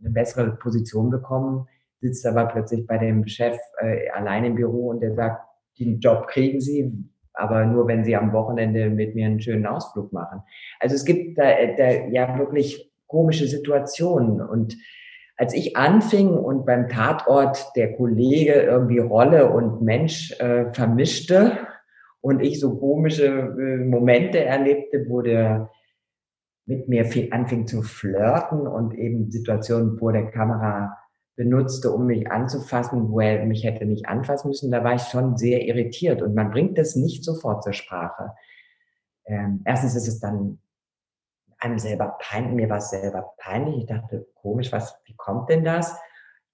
eine 0.01 0.11
bessere 0.11 0.53
Position 0.57 1.11
bekommen, 1.11 1.67
sitzt 2.01 2.27
aber 2.27 2.47
plötzlich 2.47 2.87
bei 2.87 2.99
dem 2.99 3.27
Chef 3.27 3.57
äh, 3.79 4.11
allein 4.11 4.45
im 4.45 4.55
Büro 4.55 4.89
und 4.89 5.01
der 5.01 5.15
sagt, 5.15 5.47
den 5.79 6.01
Job 6.01 6.27
kriegen 6.29 6.61
Sie, 6.61 6.93
aber 7.33 7.65
nur 7.65 7.87
wenn 7.87 8.05
Sie 8.05 8.17
am 8.17 8.33
Wochenende 8.33 8.91
mit 8.91 9.15
mir 9.15 9.27
einen 9.27 9.41
schönen 9.41 9.67
Ausflug 9.67 10.13
machen. 10.13 10.43
Also 10.79 10.95
es 10.95 11.05
gibt 11.05 11.39
da, 11.39 11.45
da 11.77 11.91
ja 12.09 12.39
wirklich 12.39 12.91
komische 13.07 13.47
Situationen 13.47 14.41
und 14.41 14.77
als 15.37 15.55
ich 15.55 15.75
anfing 15.75 16.29
und 16.29 16.67
beim 16.67 16.89
Tatort 16.89 17.73
der 17.75 17.95
Kollege 17.95 18.53
irgendwie 18.53 18.99
Rolle 18.99 19.51
und 19.51 19.81
Mensch 19.81 20.39
äh, 20.39 20.71
vermischte 20.75 21.67
und 22.21 22.41
ich 22.41 22.61
so 22.61 22.79
komische 22.79 23.27
äh, 23.27 23.85
Momente 23.85 24.45
erlebte, 24.45 25.07
wo 25.09 25.23
der 25.23 25.71
mit 26.67 26.89
mir 26.89 27.07
anfing 27.31 27.67
zu 27.67 27.83
flirten 27.83 28.67
und 28.67 28.95
eben 28.95 29.31
Situationen 29.31 29.99
vor 29.99 30.13
der 30.13 30.31
Kamera 30.31 30.95
benutzte, 31.37 31.91
um 31.91 32.07
mich 32.07 32.31
anzufassen, 32.31 33.11
wo 33.11 33.21
er 33.21 33.45
mich 33.47 33.65
hätte 33.65 33.87
nicht 33.87 34.09
anfassen 34.09 34.49
müssen, 34.49 34.71
da 34.71 34.85
war 34.85 34.95
ich 34.95 35.03
schon 35.03 35.37
sehr 35.37 35.63
irritiert. 35.63 36.23
Und 36.23 36.35
man 36.35 36.51
bringt 36.51 36.77
das 36.79 36.97
nicht 36.97 37.25
sofort 37.25 37.63
zur 37.63 37.73
Sprache. 37.73 38.33
Ähm, 39.25 39.63
erstens 39.65 39.97
ist 39.97 40.09
es 40.09 40.21
dann 40.21 40.59
einem 41.59 41.79
selber 41.79 42.17
peinlich, 42.21 42.55
mir 42.55 42.71
war 42.71 42.79
es 42.79 42.91
selber 42.91 43.35
peinlich. 43.39 43.79
Ich 43.79 43.87
dachte, 43.87 44.27
komisch, 44.35 44.73
was, 44.73 44.99
wie 45.05 45.15
kommt 45.17 45.51
denn 45.51 45.65
das? 45.65 45.97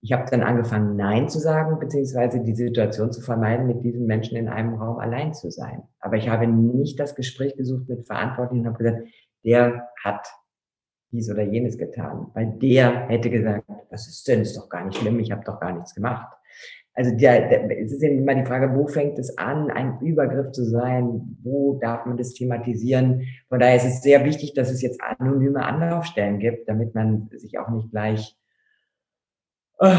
Ich 0.02 0.12
habe 0.12 0.30
dann 0.30 0.42
angefangen, 0.42 0.96
Nein 0.96 1.28
zu 1.28 1.38
sagen, 1.38 1.78
beziehungsweise 1.78 2.40
die 2.40 2.54
Situation 2.54 3.12
zu 3.12 3.22
vermeiden, 3.22 3.66
mit 3.66 3.82
diesem 3.82 4.06
Menschen 4.06 4.36
in 4.36 4.48
einem 4.48 4.74
Raum 4.74 4.98
allein 4.98 5.32
zu 5.32 5.50
sein. 5.50 5.82
Aber 6.00 6.16
ich 6.16 6.28
habe 6.28 6.46
nicht 6.46 7.00
das 7.00 7.14
Gespräch 7.14 7.56
gesucht 7.56 7.88
mit 7.88 8.06
Verantwortlichen 8.06 8.66
und 8.66 8.72
habe 8.72 8.84
gesagt, 8.84 9.08
der 9.44 9.88
hat 10.04 10.28
dies 11.16 11.30
oder 11.30 11.42
jenes 11.42 11.78
getan, 11.78 12.28
weil 12.34 12.52
der 12.60 13.08
hätte 13.08 13.30
gesagt, 13.30 13.64
was 13.90 14.06
ist 14.06 14.28
denn, 14.28 14.42
ist 14.42 14.56
doch 14.56 14.68
gar 14.68 14.84
nicht 14.84 14.98
schlimm, 14.98 15.18
ich 15.18 15.32
habe 15.32 15.44
doch 15.44 15.58
gar 15.58 15.72
nichts 15.72 15.94
gemacht. 15.94 16.36
Also 16.92 17.14
der, 17.14 17.48
der, 17.48 17.78
es 17.78 17.92
ist 17.92 18.02
eben 18.02 18.18
immer 18.18 18.34
die 18.34 18.46
Frage, 18.46 18.74
wo 18.74 18.86
fängt 18.86 19.18
es 19.18 19.36
an, 19.36 19.70
ein 19.70 20.00
Übergriff 20.00 20.52
zu 20.52 20.64
sein, 20.64 21.36
wo 21.42 21.78
darf 21.78 22.06
man 22.06 22.16
das 22.16 22.32
thematisieren. 22.32 23.22
Von 23.48 23.58
daher 23.58 23.76
ist 23.76 23.84
es 23.84 24.02
sehr 24.02 24.24
wichtig, 24.24 24.54
dass 24.54 24.70
es 24.70 24.80
jetzt 24.80 25.02
anonyme 25.02 25.62
Anlaufstellen 25.62 26.38
gibt, 26.38 26.68
damit 26.68 26.94
man 26.94 27.28
sich 27.32 27.58
auch 27.58 27.68
nicht 27.68 27.90
gleich 27.90 28.38
äh, 29.78 29.92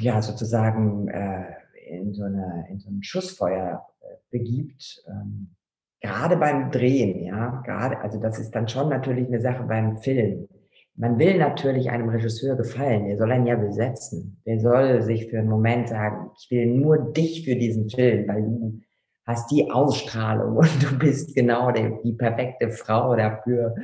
ja 0.00 0.22
sozusagen 0.22 1.08
äh, 1.08 1.44
in 1.86 2.14
so, 2.14 2.24
eine, 2.24 2.66
in 2.70 2.78
so 2.78 2.88
ein 2.88 3.02
Schussfeuer 3.02 3.86
äh, 4.00 4.14
begibt, 4.30 5.04
ähm, 5.08 5.54
gerade 6.02 6.36
beim 6.36 6.70
Drehen, 6.70 7.24
ja, 7.24 7.62
gerade, 7.64 7.98
also 8.00 8.20
das 8.20 8.38
ist 8.38 8.50
dann 8.54 8.68
schon 8.68 8.88
natürlich 8.88 9.28
eine 9.28 9.40
Sache 9.40 9.62
beim 9.62 9.98
Film. 9.98 10.48
Man 10.94 11.18
will 11.18 11.38
natürlich 11.38 11.90
einem 11.90 12.10
Regisseur 12.10 12.56
gefallen, 12.56 13.06
der 13.06 13.16
soll 13.16 13.32
einen 13.32 13.46
ja 13.46 13.56
besetzen. 13.56 14.42
Der 14.44 14.60
soll 14.60 15.00
sich 15.02 15.30
für 15.30 15.38
einen 15.38 15.48
Moment 15.48 15.88
sagen, 15.88 16.30
ich 16.38 16.50
will 16.50 16.66
nur 16.66 16.98
dich 16.98 17.44
für 17.44 17.56
diesen 17.56 17.88
Film, 17.88 18.28
weil 18.28 18.42
du 18.42 18.80
hast 19.26 19.50
die 19.50 19.70
Ausstrahlung 19.70 20.56
und 20.58 20.82
du 20.82 20.98
bist 20.98 21.34
genau 21.34 21.70
die, 21.70 21.90
die 22.04 22.12
perfekte 22.12 22.70
Frau 22.70 23.16
dafür. 23.16 23.74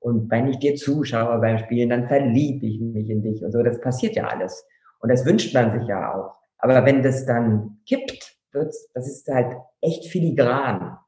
Und 0.00 0.30
wenn 0.30 0.48
ich 0.48 0.58
dir 0.58 0.74
zuschaue 0.74 1.38
beim 1.38 1.58
Spielen, 1.58 1.90
dann 1.90 2.08
verliebe 2.08 2.66
ich 2.66 2.80
mich 2.80 3.08
in 3.08 3.22
dich 3.22 3.42
und 3.42 3.52
so. 3.52 3.62
Das 3.62 3.80
passiert 3.80 4.16
ja 4.16 4.26
alles. 4.26 4.66
Und 5.00 5.10
das 5.10 5.24
wünscht 5.24 5.54
man 5.54 5.78
sich 5.78 5.88
ja 5.88 6.14
auch. 6.14 6.34
Aber 6.58 6.84
wenn 6.84 7.02
das 7.02 7.24
dann 7.24 7.78
kippt, 7.86 8.36
wird's, 8.52 8.90
das 8.92 9.08
ist 9.08 9.28
halt 9.28 9.56
echt 9.80 10.06
filigran. 10.06 10.98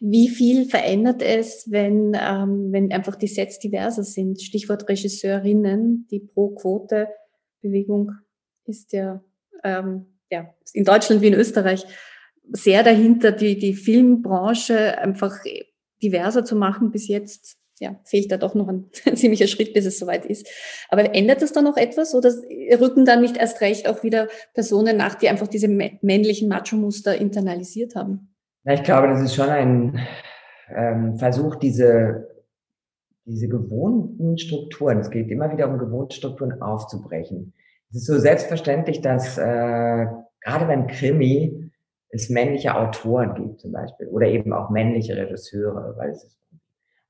Wie 0.00 0.28
viel 0.28 0.66
verändert 0.66 1.22
es, 1.22 1.70
wenn, 1.70 2.16
ähm, 2.20 2.72
wenn 2.72 2.92
einfach 2.92 3.16
die 3.16 3.28
Sets 3.28 3.58
diverser 3.58 4.04
sind? 4.04 4.42
Stichwort 4.42 4.88
Regisseurinnen, 4.88 6.06
die 6.10 6.20
Pro-Quote-Bewegung 6.20 8.12
ist 8.66 8.92
ja, 8.92 9.22
ähm, 9.64 10.06
ja 10.30 10.54
in 10.72 10.84
Deutschland 10.84 11.22
wie 11.22 11.28
in 11.28 11.34
Österreich 11.34 11.84
sehr 12.50 12.82
dahinter, 12.82 13.32
die, 13.32 13.58
die 13.58 13.74
Filmbranche 13.74 14.98
einfach 14.98 15.38
diverser 16.02 16.44
zu 16.44 16.56
machen. 16.56 16.90
Bis 16.90 17.08
jetzt 17.08 17.56
ja, 17.78 17.98
fehlt 18.04 18.30
da 18.30 18.36
doch 18.36 18.54
noch 18.54 18.68
ein, 18.68 18.90
ein 19.06 19.16
ziemlicher 19.16 19.46
Schritt, 19.46 19.72
bis 19.72 19.86
es 19.86 19.98
soweit 19.98 20.26
ist. 20.26 20.46
Aber 20.88 21.14
ändert 21.14 21.42
das 21.42 21.52
dann 21.52 21.64
noch 21.64 21.76
etwas 21.76 22.14
oder 22.14 22.30
rücken 22.80 23.04
dann 23.04 23.22
nicht 23.22 23.36
erst 23.36 23.60
recht 23.60 23.88
auch 23.88 24.02
wieder 24.02 24.28
Personen 24.54 24.96
nach, 24.96 25.14
die 25.14 25.28
einfach 25.28 25.48
diese 25.48 25.68
männlichen 25.68 26.48
Macho-Muster 26.48 27.16
internalisiert 27.16 27.94
haben? 27.94 28.31
Ich 28.64 28.84
glaube, 28.84 29.08
das 29.08 29.20
ist 29.20 29.34
schon 29.34 29.48
ein 29.48 29.98
ähm, 30.68 31.16
Versuch, 31.16 31.56
diese, 31.56 32.28
diese 33.24 33.48
gewohnten 33.48 34.38
Strukturen, 34.38 34.98
es 34.98 35.10
geht 35.10 35.30
immer 35.30 35.50
wieder 35.50 35.68
um 35.68 35.78
gewohnte 35.78 36.14
Strukturen 36.14 36.62
aufzubrechen. 36.62 37.54
Es 37.90 37.96
ist 37.96 38.06
so 38.06 38.18
selbstverständlich, 38.18 39.00
dass 39.00 39.36
äh, 39.36 40.06
gerade 40.40 40.66
beim 40.66 40.86
Krimi 40.86 41.72
es 42.10 42.30
männliche 42.30 42.76
Autoren 42.76 43.34
gibt 43.34 43.60
zum 43.60 43.72
Beispiel 43.72 44.06
oder 44.06 44.28
eben 44.28 44.52
auch 44.52 44.70
männliche 44.70 45.16
Regisseure, 45.16 45.96
weil 45.96 46.10
es 46.10 46.22
ist 46.22 46.38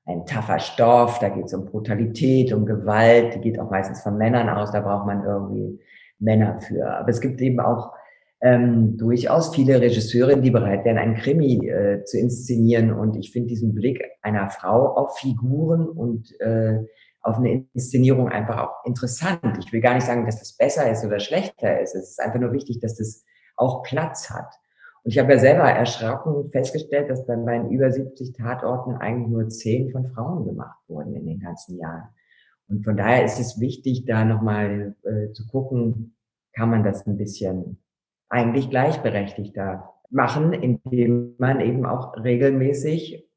ein 0.05 0.25
taffer 0.25 0.59
Stoff, 0.59 1.19
da 1.19 1.29
geht 1.29 1.45
es 1.45 1.53
um 1.53 1.65
Brutalität, 1.65 2.51
um 2.51 2.65
Gewalt, 2.65 3.35
die 3.35 3.41
geht 3.41 3.59
auch 3.59 3.69
meistens 3.69 4.01
von 4.01 4.17
Männern 4.17 4.49
aus, 4.49 4.71
da 4.71 4.81
braucht 4.81 5.05
man 5.05 5.23
irgendwie 5.23 5.79
Männer 6.19 6.59
für. 6.61 6.89
Aber 6.97 7.09
es 7.09 7.21
gibt 7.21 7.39
eben 7.41 7.59
auch 7.59 7.93
ähm, 8.43 8.97
durchaus 8.97 9.55
viele 9.55 9.79
Regisseure, 9.79 10.37
die 10.37 10.51
bereit 10.51 10.83
wären, 10.83 10.97
einen 10.97 11.15
Krimi 11.15 11.65
äh, 11.65 12.03
zu 12.03 12.19
inszenieren. 12.19 12.91
Und 12.91 13.15
ich 13.15 13.31
finde 13.31 13.47
diesen 13.47 13.73
Blick 13.73 14.03
einer 14.21 14.49
Frau 14.49 14.95
auf 14.97 15.17
Figuren 15.17 15.87
und 15.87 16.29
äh, 16.41 16.79
auf 17.21 17.37
eine 17.37 17.65
Inszenierung 17.73 18.27
einfach 18.27 18.57
auch 18.57 18.85
interessant. 18.85 19.57
Ich 19.59 19.71
will 19.71 19.79
gar 19.79 19.93
nicht 19.93 20.05
sagen, 20.05 20.25
dass 20.25 20.39
das 20.39 20.57
besser 20.57 20.91
ist 20.91 21.05
oder 21.05 21.21
schlechter 21.21 21.79
ist. 21.79 21.95
Es 21.95 22.11
ist 22.11 22.19
einfach 22.19 22.39
nur 22.39 22.51
wichtig, 22.51 22.81
dass 22.81 22.97
das 22.97 23.23
auch 23.55 23.81
Platz 23.81 24.29
hat. 24.29 24.53
Und 25.03 25.11
ich 25.11 25.19
habe 25.19 25.31
ja 25.31 25.39
selber 25.39 25.63
erschrocken 25.63 26.51
festgestellt, 26.51 27.09
dass 27.09 27.25
bei 27.25 27.37
meinen 27.37 27.71
über 27.71 27.91
70 27.91 28.33
Tatorten 28.33 28.95
eigentlich 28.95 29.29
nur 29.29 29.47
zehn 29.47 29.89
von 29.89 30.05
Frauen 30.07 30.45
gemacht 30.45 30.79
wurden 30.89 31.15
in 31.15 31.25
den 31.25 31.39
ganzen 31.39 31.77
Jahren. 31.77 32.09
Und 32.67 32.83
von 32.83 32.97
daher 32.97 33.23
ist 33.23 33.39
es 33.39 33.61
wichtig, 33.61 34.03
da 34.05 34.25
nochmal 34.25 34.97
äh, 35.03 35.31
zu 35.31 35.47
gucken, 35.47 36.17
kann 36.53 36.69
man 36.69 36.83
das 36.83 37.07
ein 37.07 37.15
bisschen 37.17 37.77
eigentlich 38.33 38.69
gleichberechtigter 38.69 39.93
machen, 40.09 40.53
indem 40.53 41.35
man 41.37 41.59
eben 41.59 41.85
auch 41.85 42.15
regelmäßig 42.17 43.29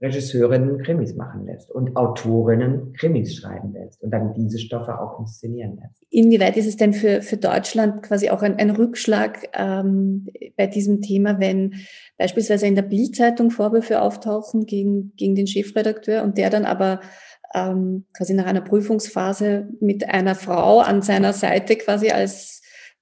Regisseurinnen 0.00 0.82
Krimis 0.82 1.14
machen 1.16 1.46
lässt 1.46 1.70
und 1.70 1.96
Autorinnen 1.96 2.92
Krimis 2.92 3.34
schreiben 3.34 3.72
lässt 3.72 4.02
und 4.02 4.10
dann 4.10 4.34
diese 4.34 4.58
Stoffe 4.58 5.00
auch 5.00 5.18
inszenieren 5.18 5.78
lässt. 5.80 6.04
Inwieweit 6.10 6.58
ist 6.58 6.66
es 6.66 6.76
denn 6.76 6.92
für, 6.92 7.22
für 7.22 7.38
Deutschland 7.38 8.02
quasi 8.02 8.28
auch 8.28 8.42
ein, 8.42 8.56
ein 8.56 8.70
Rückschlag 8.70 9.48
ähm, 9.54 10.26
bei 10.56 10.66
diesem 10.66 11.00
Thema, 11.00 11.40
wenn 11.40 11.76
beispielsweise 12.18 12.66
in 12.66 12.74
der 12.74 12.82
Bildzeitung 12.82 13.50
Vorwürfe 13.50 14.02
auftauchen 14.02 14.66
gegen, 14.66 15.12
gegen 15.16 15.34
den 15.34 15.46
Chefredakteur 15.46 16.22
und 16.24 16.36
der 16.36 16.50
dann 16.50 16.66
aber 16.66 17.00
ähm, 17.54 18.04
quasi 18.12 18.34
nach 18.34 18.46
einer 18.46 18.60
Prüfungsphase 18.60 19.68
mit 19.80 20.10
einer 20.10 20.34
Frau 20.34 20.80
an 20.80 21.00
seiner 21.00 21.32
Seite 21.32 21.76
quasi 21.76 22.10
als 22.10 22.60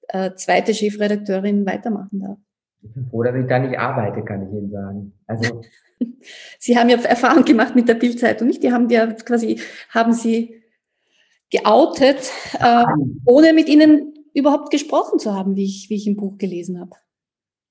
äh, 0.09 0.35
zweite 0.35 0.75
Chefredakteurin 0.75 1.67
weitermachen 1.67 2.21
darf? 2.21 2.39
Ich 2.83 2.93
bin 2.93 3.07
froh, 3.07 3.23
dass 3.23 3.35
ich 3.35 3.47
da 3.47 3.59
nicht 3.59 3.79
arbeite, 3.79 4.23
kann 4.25 4.47
ich 4.47 4.53
Ihnen 4.53 4.71
sagen. 4.71 5.13
Also 5.27 5.63
Sie 6.59 6.79
haben 6.79 6.89
ja 6.89 6.99
Erfahrung 6.99 7.45
gemacht 7.45 7.75
mit 7.75 7.89
der 7.89 7.95
Bildzeitung, 7.95 8.49
nicht? 8.49 8.63
Die 8.63 8.73
haben 8.73 8.89
ja 8.91 9.07
quasi, 9.07 9.61
haben 9.91 10.13
Sie 10.13 10.63
geoutet, 11.51 12.31
äh, 12.61 12.85
ohne 13.25 13.53
mit 13.53 13.69
Ihnen 13.69 14.15
überhaupt 14.35 14.71
gesprochen 14.71 15.19
zu 15.19 15.35
haben, 15.35 15.57
wie 15.57 15.65
ich, 15.65 15.89
wie 15.89 15.97
ich 15.97 16.07
im 16.07 16.17
Buch 16.17 16.37
gelesen 16.39 16.81
habe. 16.81 16.91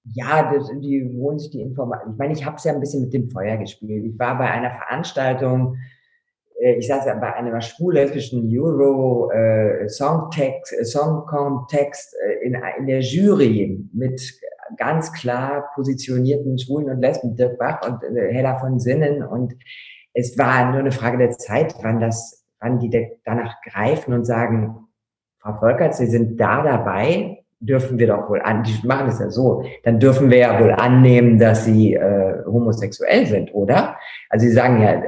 Ja, 0.06 0.52
das, 0.54 0.70
die 0.82 1.04
holen 1.18 1.40
sich 1.40 1.52
die 1.52 1.62
Informationen. 1.62 2.14
Ich 2.14 2.20
meine, 2.20 2.34
ich 2.34 2.46
habe 2.46 2.58
es 2.58 2.64
ja 2.64 2.74
ein 2.74 2.80
bisschen 2.80 3.02
mit 3.02 3.14
dem 3.14 3.30
Feuer 3.30 3.58
gespielt. 3.58 4.06
Ich 4.06 4.20
war 4.20 4.38
bei 4.38 4.50
einer 4.50 4.72
Veranstaltung, 4.72 5.78
ich 6.64 6.88
saß 6.88 7.06
ja 7.06 7.16
bei 7.16 7.34
einer 7.34 7.60
schwul-lesbischen 7.62 8.50
Euro 8.58 9.30
äh, 9.32 9.84
äh, 9.84 9.86
äh, 9.86 9.90
in, 12.44 12.58
in 12.80 12.88
der 12.88 13.02
Jury 13.02 13.86
mit 13.94 14.22
ganz 14.78 15.12
klar 15.12 15.70
positionierten 15.76 16.58
Schwulen 16.58 16.90
und 16.90 17.02
Lesben, 17.02 17.36
Dirk 17.36 17.58
Bach 17.60 17.82
und 17.86 18.02
äh, 18.04 18.34
Hella 18.34 18.58
von 18.60 18.80
Sinnen. 18.80 19.24
Und 19.24 19.56
es 20.14 20.38
war 20.38 20.72
nur 20.72 20.80
eine 20.80 20.92
Frage 20.92 21.18
der 21.18 21.32
Zeit, 21.32 21.76
wann 21.82 22.00
das, 22.00 22.46
wann 22.60 22.80
die 22.80 22.90
danach 23.26 23.56
greifen 23.62 24.14
und 24.14 24.26
sagen, 24.26 24.78
Frau 25.42 25.60
Volkert, 25.60 25.96
Sie 25.96 26.06
sind 26.06 26.40
da 26.40 26.64
dabei, 26.64 27.44
dürfen 27.60 28.00
wir 28.00 28.08
doch 28.08 28.30
wohl 28.30 28.42
an, 28.42 28.64
die 28.64 28.88
machen 28.88 29.10
es 29.10 29.20
ja 29.20 29.30
so, 29.30 29.64
dann 29.84 30.00
dürfen 30.00 30.30
wir 30.30 30.38
ja 30.38 30.60
wohl 30.60 30.72
annehmen, 30.72 31.40
dass 31.40 31.66
sie 31.66 31.94
äh, 31.94 32.44
homosexuell 32.46 33.26
sind, 33.26 33.54
oder? 33.54 33.98
Also 34.30 34.46
sie 34.46 34.52
sagen 34.52 34.82
ja, 34.82 35.02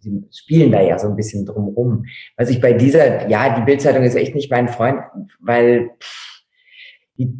sie 0.00 0.24
spielen 0.32 0.72
da 0.72 0.80
ja 0.80 0.98
so 0.98 1.08
ein 1.08 1.16
bisschen 1.16 1.46
drumrum. 1.46 2.04
Was 2.36 2.50
ich 2.50 2.60
bei 2.60 2.72
dieser, 2.72 3.28
ja, 3.28 3.56
die 3.56 3.64
Bildzeitung 3.64 4.02
ist 4.02 4.14
echt 4.14 4.34
nicht 4.34 4.50
mein 4.50 4.68
Freund, 4.68 5.00
weil 5.40 5.90
pff, 6.00 6.42
die 7.16 7.34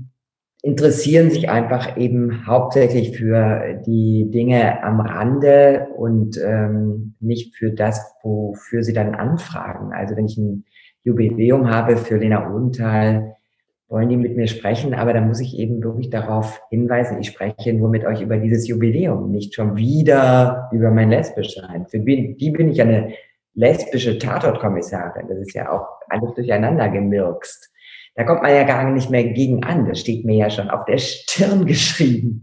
interessieren 0.63 1.31
sich 1.31 1.49
einfach 1.49 1.97
eben 1.97 2.47
hauptsächlich 2.47 3.17
für 3.17 3.81
die 3.87 4.29
Dinge 4.31 4.83
am 4.83 5.01
Rande 5.01 5.87
und 5.97 6.37
ähm, 6.45 7.15
nicht 7.21 7.57
für 7.57 7.71
das, 7.71 8.15
wofür 8.23 8.83
sie 8.83 8.93
dann 8.93 9.15
anfragen. 9.15 9.93
Also 9.93 10.17
wenn 10.17 10.27
ich 10.27 10.37
ein 10.37 10.65
Jubiläum 11.05 11.71
habe 11.71 11.97
für 11.97 12.17
Lena 12.17 12.53
Odenthal, 12.53 13.37
wollen 13.89 14.09
die 14.11 14.17
mit 14.17 14.37
mir 14.37 14.47
sprechen, 14.47 14.95
aber 14.95 15.15
da 15.15 15.21
muss 15.21 15.41
ich 15.41 15.59
eben 15.59 15.83
wirklich 15.83 16.11
darauf 16.11 16.61
hinweisen, 16.71 17.19
ich 17.21 17.29
spreche 17.29 17.73
nur 17.73 17.89
mit 17.89 18.05
euch 18.05 18.21
über 18.21 18.37
dieses 18.37 18.69
Jubiläum, 18.69 19.31
nicht 19.31 19.55
schon 19.55 19.77
wieder 19.77 20.69
über 20.73 20.91
mein 20.91 21.11
Lesbischsein. 21.11 21.87
Für 21.87 21.99
die 21.99 22.51
bin 22.51 22.71
ich 22.71 22.81
eine 22.83 23.15
lesbische 23.55 24.19
Tatortkommissarin. 24.19 25.27
Das 25.29 25.39
ist 25.39 25.55
ja 25.55 25.73
auch 25.73 25.87
alles 26.09 26.35
durcheinander 26.35 26.89
gemürkst. 26.89 27.73
Da 28.15 28.25
kommt 28.25 28.43
man 28.43 28.55
ja 28.55 28.65
gar 28.65 28.91
nicht 28.91 29.11
mehr 29.11 29.25
gegen 29.25 29.65
an. 29.65 29.87
Das 29.87 30.01
steht 30.01 30.25
mir 30.25 30.37
ja 30.37 30.51
schon 30.51 30.71
auf 30.71 30.85
der 30.85 30.99
Stirn 30.99 31.67
geschrieben. 31.67 32.43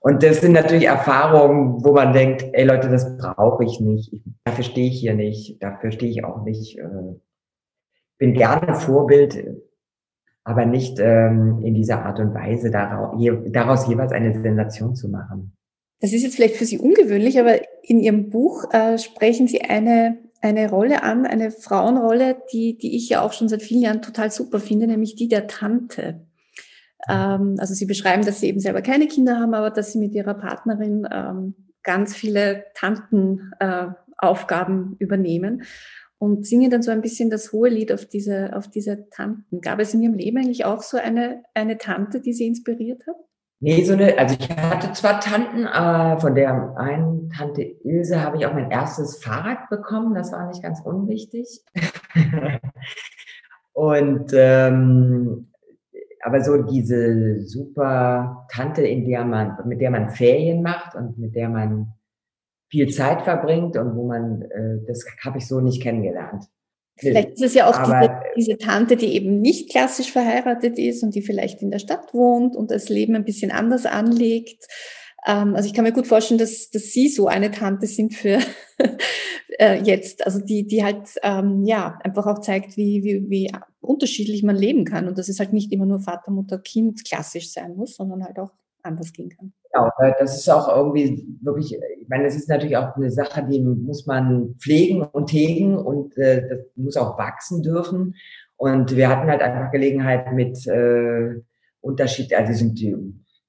Und 0.00 0.22
das 0.22 0.40
sind 0.40 0.52
natürlich 0.52 0.86
Erfahrungen, 0.86 1.84
wo 1.84 1.92
man 1.92 2.12
denkt, 2.12 2.44
ey 2.52 2.64
Leute, 2.64 2.88
das 2.88 3.16
brauche 3.18 3.64
ich 3.64 3.80
nicht. 3.80 4.12
Dafür 4.44 4.64
stehe 4.64 4.88
ich 4.88 5.00
hier 5.00 5.14
nicht. 5.14 5.62
Dafür 5.62 5.90
stehe 5.90 6.10
ich 6.10 6.24
auch 6.24 6.44
nicht. 6.44 6.78
Äh, 6.78 6.84
bin 8.18 8.34
gerne 8.34 8.74
Vorbild, 8.74 9.42
aber 10.50 10.66
nicht 10.66 10.98
ähm, 10.98 11.60
in 11.64 11.74
dieser 11.74 12.04
Art 12.04 12.18
und 12.18 12.34
Weise 12.34 12.70
daraus, 12.70 13.20
daraus 13.50 13.88
jeweils 13.88 14.12
eine 14.12 14.40
Sensation 14.40 14.94
zu 14.94 15.08
machen. 15.08 15.52
Das 16.00 16.12
ist 16.12 16.22
jetzt 16.22 16.36
vielleicht 16.36 16.56
für 16.56 16.64
Sie 16.64 16.78
ungewöhnlich, 16.78 17.38
aber 17.38 17.60
in 17.82 18.00
Ihrem 18.00 18.30
Buch 18.30 18.64
äh, 18.72 18.98
sprechen 18.98 19.46
Sie 19.46 19.62
eine 19.62 20.18
eine 20.40 20.70
Rolle 20.70 21.02
an, 21.02 21.26
eine 21.26 21.50
Frauenrolle, 21.50 22.40
die, 22.52 22.78
die 22.78 22.96
ich 22.96 23.10
ja 23.10 23.22
auch 23.22 23.32
schon 23.32 23.48
seit 23.48 23.62
vielen 23.62 23.82
Jahren 23.82 24.02
total 24.02 24.30
super 24.30 24.58
finde, 24.58 24.86
nämlich 24.86 25.16
die 25.16 25.28
der 25.28 25.46
Tante. 25.46 26.26
Ähm, 27.08 27.56
also 27.58 27.74
Sie 27.74 27.86
beschreiben, 27.86 28.24
dass 28.24 28.40
Sie 28.40 28.48
eben 28.48 28.60
selber 28.60 28.82
keine 28.82 29.06
Kinder 29.06 29.38
haben, 29.38 29.54
aber 29.54 29.70
dass 29.70 29.92
Sie 29.92 29.98
mit 29.98 30.14
Ihrer 30.14 30.34
Partnerin 30.34 31.06
ähm, 31.10 31.54
ganz 31.82 32.14
viele 32.16 32.66
Tantenaufgaben 32.74 34.96
äh, 34.98 35.04
übernehmen 35.04 35.62
und 36.20 36.46
singen 36.46 36.70
dann 36.70 36.82
so 36.82 36.90
ein 36.90 37.00
bisschen 37.00 37.30
das 37.30 37.50
hohe 37.50 37.70
Lied 37.70 37.90
auf 37.92 38.04
diese, 38.04 38.54
auf 38.54 38.68
diese 38.68 39.08
Tanten. 39.08 39.62
Gab 39.62 39.80
es 39.80 39.94
in 39.94 40.02
Ihrem 40.02 40.14
Leben 40.14 40.36
eigentlich 40.36 40.66
auch 40.66 40.82
so 40.82 40.98
eine, 40.98 41.42
eine 41.54 41.78
Tante, 41.78 42.20
die 42.20 42.34
Sie 42.34 42.46
inspiriert 42.46 43.06
hat? 43.06 43.16
Nee, 43.58 43.82
so 43.84 43.94
eine, 43.94 44.18
also 44.18 44.36
ich 44.38 44.50
hatte 44.50 44.92
zwar 44.92 45.20
Tanten, 45.20 45.66
aber 45.66 46.20
von 46.20 46.34
der 46.34 46.76
einen 46.76 47.30
Tante 47.30 47.62
Ilse 47.62 48.22
habe 48.22 48.36
ich 48.36 48.44
auch 48.44 48.52
mein 48.52 48.70
erstes 48.70 49.22
Fahrrad 49.22 49.70
bekommen. 49.70 50.14
Das 50.14 50.30
war 50.30 50.46
nicht 50.46 50.62
ganz 50.62 50.80
unwichtig. 50.84 51.62
und 53.72 54.30
ähm, 54.34 55.48
aber 56.22 56.44
so 56.44 56.62
diese 56.62 57.40
super 57.46 58.46
Tante, 58.52 58.82
in 58.82 59.06
der 59.06 59.24
man, 59.24 59.56
mit 59.64 59.80
der 59.80 59.90
man 59.90 60.10
Ferien 60.10 60.62
macht 60.62 60.94
und 60.94 61.18
mit 61.18 61.34
der 61.34 61.48
man 61.48 61.94
viel 62.70 62.88
Zeit 62.88 63.22
verbringt 63.22 63.76
und 63.76 63.96
wo 63.96 64.06
man, 64.06 64.42
äh, 64.42 64.86
das 64.86 65.04
habe 65.24 65.38
ich 65.38 65.46
so 65.46 65.60
nicht 65.60 65.82
kennengelernt. 65.82 66.44
Vielleicht 66.96 67.30
ist 67.30 67.42
es 67.42 67.54
ja 67.54 67.68
auch 67.68 67.78
Aber, 67.78 68.22
diese, 68.36 68.50
diese, 68.52 68.58
Tante, 68.58 68.96
die 68.96 69.14
eben 69.14 69.40
nicht 69.40 69.70
klassisch 69.70 70.12
verheiratet 70.12 70.78
ist 70.78 71.02
und 71.02 71.14
die 71.14 71.22
vielleicht 71.22 71.62
in 71.62 71.70
der 71.70 71.78
Stadt 71.78 72.12
wohnt 72.12 72.56
und 72.56 72.70
das 72.70 72.88
Leben 72.88 73.14
ein 73.16 73.24
bisschen 73.24 73.50
anders 73.50 73.86
anlegt. 73.86 74.66
Ähm, 75.26 75.54
also 75.54 75.66
ich 75.66 75.74
kann 75.74 75.84
mir 75.84 75.92
gut 75.92 76.06
vorstellen, 76.06 76.38
dass, 76.38 76.70
dass 76.70 76.92
Sie 76.92 77.08
so 77.08 77.26
eine 77.26 77.50
Tante 77.50 77.86
sind 77.86 78.14
für 78.14 78.38
äh, 79.58 79.82
jetzt, 79.82 80.26
also 80.26 80.40
die, 80.40 80.66
die 80.66 80.84
halt 80.84 81.08
ähm, 81.22 81.64
ja 81.64 81.98
einfach 82.04 82.26
auch 82.26 82.40
zeigt, 82.40 82.76
wie, 82.76 83.02
wie, 83.02 83.30
wie 83.30 83.52
unterschiedlich 83.80 84.42
man 84.42 84.56
leben 84.56 84.84
kann 84.84 85.08
und 85.08 85.16
dass 85.16 85.28
es 85.28 85.38
halt 85.38 85.54
nicht 85.54 85.72
immer 85.72 85.86
nur 85.86 86.00
Vater, 86.00 86.30
Mutter, 86.30 86.58
Kind 86.58 87.04
klassisch 87.04 87.50
sein 87.52 87.76
muss, 87.76 87.96
sondern 87.96 88.24
halt 88.24 88.38
auch 88.38 88.52
anders 88.82 89.12
gehen 89.12 89.30
kann. 89.30 89.54
Genau, 89.72 89.88
das 90.18 90.36
ist 90.36 90.48
auch 90.48 90.74
irgendwie 90.74 91.24
wirklich, 91.42 91.74
ich 91.74 92.08
meine, 92.08 92.24
das 92.24 92.34
ist 92.34 92.48
natürlich 92.48 92.76
auch 92.76 92.96
eine 92.96 93.10
Sache, 93.10 93.46
die 93.48 93.60
muss 93.60 94.04
man 94.06 94.56
pflegen 94.58 95.02
und 95.02 95.32
hegen 95.32 95.76
und 95.76 96.16
äh, 96.18 96.48
das 96.48 96.58
muss 96.74 96.96
auch 96.96 97.16
wachsen 97.18 97.62
dürfen. 97.62 98.16
Und 98.56 98.96
wir 98.96 99.08
hatten 99.08 99.30
halt 99.30 99.42
einfach 99.42 99.70
Gelegenheit 99.70 100.32
mit 100.32 100.66
äh, 100.66 101.40
Unterschied, 101.82 102.34
also 102.34 102.52
sind 102.52 102.80
die, 102.80 102.96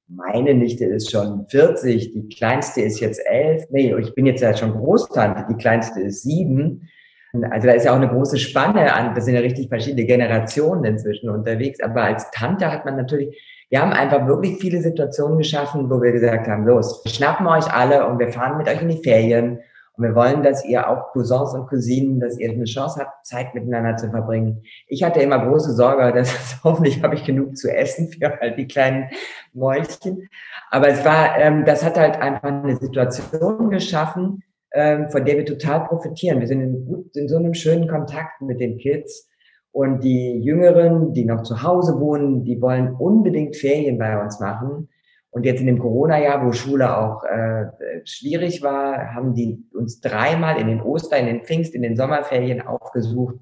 meine 0.08 0.54
Nichte 0.54 0.86
ist 0.86 1.10
schon 1.10 1.48
40, 1.48 2.12
die 2.12 2.30
kleinste 2.30 2.82
ist 2.82 3.00
jetzt 3.00 3.22
elf. 3.26 3.64
Nee, 3.72 3.96
ich 4.00 4.14
bin 4.14 4.26
jetzt 4.28 4.42
ja 4.42 4.56
schon 4.56 4.74
Großtante, 4.74 5.46
die 5.50 5.58
kleinste 5.58 6.02
ist 6.02 6.22
sieben. 6.22 6.88
Also 7.34 7.68
da 7.68 7.74
ist 7.74 7.86
ja 7.86 7.94
auch 7.94 7.98
eine 7.98 8.10
große 8.10 8.38
Spanne 8.38 8.94
an, 8.94 9.16
das 9.16 9.26
sind 9.26 9.36
ja 9.36 9.42
richtig 9.42 9.70
verschiedene 9.70 10.06
Generationen 10.06 10.84
inzwischen 10.84 11.30
unterwegs. 11.30 11.80
Aber 11.82 12.04
als 12.04 12.30
Tante 12.32 12.72
hat 12.72 12.86
man 12.86 12.98
natürlich 12.98 13.42
wir 13.72 13.82
haben 13.82 13.94
einfach 13.94 14.28
wirklich 14.28 14.58
viele 14.60 14.82
Situationen 14.82 15.38
geschaffen, 15.38 15.90
wo 15.90 16.02
wir 16.02 16.12
gesagt 16.12 16.46
haben, 16.48 16.66
los, 16.66 17.04
wir 17.06 17.12
schnappen 17.12 17.48
euch 17.48 17.74
alle 17.74 18.06
und 18.06 18.20
wir 18.20 18.28
fahren 18.28 18.58
mit 18.58 18.68
euch 18.68 18.82
in 18.82 18.90
die 18.90 19.02
Ferien. 19.02 19.60
Und 19.94 20.04
wir 20.04 20.14
wollen, 20.14 20.44
dass 20.44 20.66
ihr 20.66 20.90
auch 20.90 21.14
Cousins 21.14 21.54
und 21.54 21.68
Cousinen, 21.68 22.20
dass 22.20 22.38
ihr 22.38 22.50
eine 22.50 22.66
Chance 22.66 23.00
habt, 23.00 23.26
Zeit 23.26 23.56
miteinander 23.56 23.96
zu 23.96 24.10
verbringen. 24.10 24.62
Ich 24.88 25.04
hatte 25.04 25.22
immer 25.22 25.40
große 25.40 25.72
Sorge, 25.72 26.12
dass 26.16 26.62
hoffentlich 26.66 27.02
habe 27.02 27.16
ich 27.16 27.24
genug 27.24 27.56
zu 27.56 27.74
essen 27.74 28.10
für 28.10 28.42
all 28.42 28.56
die 28.58 28.68
kleinen 28.68 29.10
Mäulchen. 29.54 30.28
Aber 30.70 30.90
es 30.90 31.06
war, 31.06 31.38
ähm, 31.38 31.64
das 31.64 31.82
hat 31.86 31.98
halt 31.98 32.22
einfach 32.22 32.50
eine 32.50 32.76
Situation 32.76 33.70
geschaffen, 33.70 34.44
ähm, 34.74 35.10
von 35.10 35.24
der 35.24 35.38
wir 35.38 35.46
total 35.46 35.86
profitieren. 35.86 36.42
Wir 36.42 36.48
sind 36.48 36.62
in, 36.62 37.10
in 37.14 37.30
so 37.30 37.38
einem 37.38 37.54
schönen 37.54 37.88
Kontakt 37.88 38.42
mit 38.42 38.60
den 38.60 38.78
Kids 38.80 39.31
und 39.72 40.04
die 40.04 40.40
Jüngeren, 40.40 41.14
die 41.14 41.26
noch 41.26 41.44
zu 41.44 41.64
Hause 41.64 42.00
wohnen, 42.00 42.44
die 42.44 42.62
wollen 42.62 42.94
unbedingt 42.96 43.56
Ferien 43.56 43.98
bei 43.98 44.22
uns 44.22 44.40
machen. 44.40 44.90
Und 45.30 45.46
jetzt 45.46 45.62
in 45.62 45.68
dem 45.68 45.80
Corona-Jahr, 45.80 46.46
wo 46.46 46.52
Schule 46.52 46.98
auch 46.98 47.24
äh, 47.24 47.68
schwierig 48.04 48.62
war, 48.62 49.14
haben 49.14 49.34
die 49.34 49.64
uns 49.74 50.02
dreimal 50.02 50.60
in 50.60 50.68
den 50.68 50.82
Oster, 50.82 51.18
in 51.18 51.26
den 51.26 51.44
Pfingst, 51.44 51.74
in 51.74 51.84
den 51.84 51.96
Sommerferien 51.96 52.62
aufgesucht. 52.62 53.36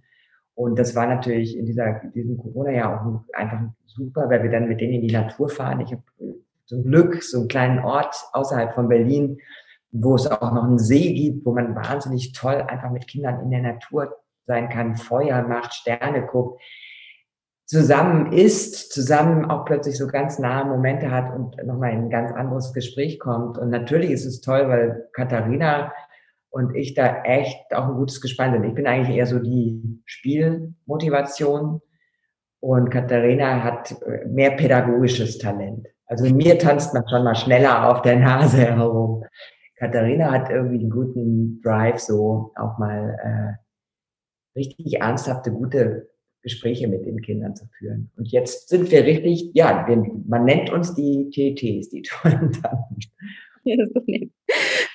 Und 0.53 0.77
das 0.77 0.95
war 0.95 1.07
natürlich 1.07 1.57
in 1.57 1.65
dieser, 1.65 2.01
diesem 2.13 2.37
Corona-Jahr 2.37 3.01
auch 3.01 3.21
einfach 3.33 3.61
super, 3.87 4.29
weil 4.29 4.43
wir 4.43 4.51
dann 4.51 4.67
mit 4.67 4.81
denen 4.81 4.93
in 4.93 5.01
die 5.01 5.13
Natur 5.13 5.49
fahren. 5.49 5.81
Ich 5.81 5.91
habe 5.91 6.03
zum 6.65 6.83
Glück 6.83 7.23
so 7.23 7.39
einen 7.39 7.47
kleinen 7.47 7.79
Ort 7.79 8.15
außerhalb 8.33 8.75
von 8.75 8.87
Berlin, 8.87 9.39
wo 9.91 10.13
es 10.13 10.27
auch 10.27 10.53
noch 10.53 10.65
einen 10.65 10.77
See 10.77 11.13
gibt, 11.13 11.43
wo 11.43 11.53
man 11.53 11.75
wahnsinnig 11.75 12.33
toll 12.33 12.61
einfach 12.67 12.91
mit 12.91 13.07
Kindern 13.07 13.41
in 13.41 13.49
der 13.49 13.61
Natur 13.61 14.15
sein 14.49 14.67
kann, 14.69 14.97
Feuer 14.97 15.43
macht, 15.43 15.73
Sterne 15.73 16.25
guckt, 16.25 16.61
zusammen 17.65 18.31
isst, 18.33 18.91
zusammen 18.91 19.45
auch 19.45 19.63
plötzlich 19.63 19.95
so 19.95 20.07
ganz 20.07 20.39
nahe 20.39 20.65
Momente 20.65 21.11
hat 21.11 21.33
und 21.35 21.55
nochmal 21.63 21.91
in 21.91 22.05
ein 22.05 22.09
ganz 22.09 22.31
anderes 22.31 22.73
Gespräch 22.73 23.19
kommt. 23.19 23.59
Und 23.59 23.69
natürlich 23.69 24.09
ist 24.09 24.25
es 24.25 24.41
toll, 24.41 24.67
weil 24.67 25.07
Katharina 25.13 25.93
und 26.49 26.75
ich 26.75 26.95
da 26.95 27.21
echt 27.21 27.73
auch 27.75 27.89
ein 27.89 27.93
gutes 27.93 28.21
Gespann 28.21 28.53
sind. 28.53 28.63
Ich 28.63 28.73
bin 28.73 28.87
eigentlich 28.87 29.15
eher 29.15 29.27
so 29.27 29.37
die 29.37 30.01
Spielmotivation 30.05 31.79
und 32.59 32.89
Katharina 32.89 33.63
hat 33.63 33.91
äh, 34.01 34.25
mehr 34.25 34.51
pädagogisches 34.51 35.37
Talent. 35.37 35.87
Also 36.07 36.33
mir 36.33 36.57
tanzt 36.57 36.95
man 36.95 37.07
schon 37.07 37.23
mal 37.23 37.35
schneller 37.35 37.87
auf 37.87 38.01
der 38.01 38.17
Nase 38.17 38.65
herum. 38.65 39.23
Katharina 39.77 40.31
hat 40.31 40.49
irgendwie 40.49 40.79
einen 40.79 40.89
guten 40.89 41.61
Drive, 41.61 41.99
so 41.99 42.51
auch 42.55 42.79
mal 42.79 43.15
äh, 43.23 43.68
richtig 44.67 44.93
ernsthafte, 44.99 45.51
gute 45.51 46.09
Gespräche 46.41 46.87
mit 46.87 47.05
den 47.05 47.21
Kindern 47.21 47.55
zu 47.55 47.65
führen. 47.77 48.11
Und 48.15 48.31
jetzt 48.31 48.69
sind 48.69 48.91
wir 48.91 49.03
richtig, 49.03 49.51
ja, 49.53 49.85
man 50.27 50.45
nennt 50.45 50.69
uns 50.69 50.93
die 50.95 51.29
TTs, 51.29 51.89
die 51.89 52.01
tollen 52.03 52.51
Tanten. 52.51 52.99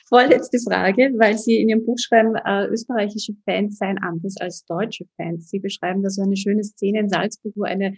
Vorletzte 0.09 0.59
Frage, 0.59 1.12
weil 1.16 1.37
Sie 1.37 1.61
in 1.61 1.68
Ihrem 1.68 1.85
Buch 1.85 1.96
schreiben, 1.98 2.35
äh, 2.37 2.66
österreichische 2.66 3.35
Fans 3.44 3.79
seien 3.79 3.98
anders 3.98 4.37
als 4.38 4.64
deutsche 4.64 5.07
Fans. 5.16 5.50
Sie 5.50 5.59
beschreiben 5.59 6.03
da 6.03 6.11
so 6.11 6.22
eine 6.22 6.37
schöne 6.37 6.62
Szene 6.62 7.00
in 7.00 7.09
Salzburg, 7.09 7.53
wo 7.57 7.64
eine 7.64 7.94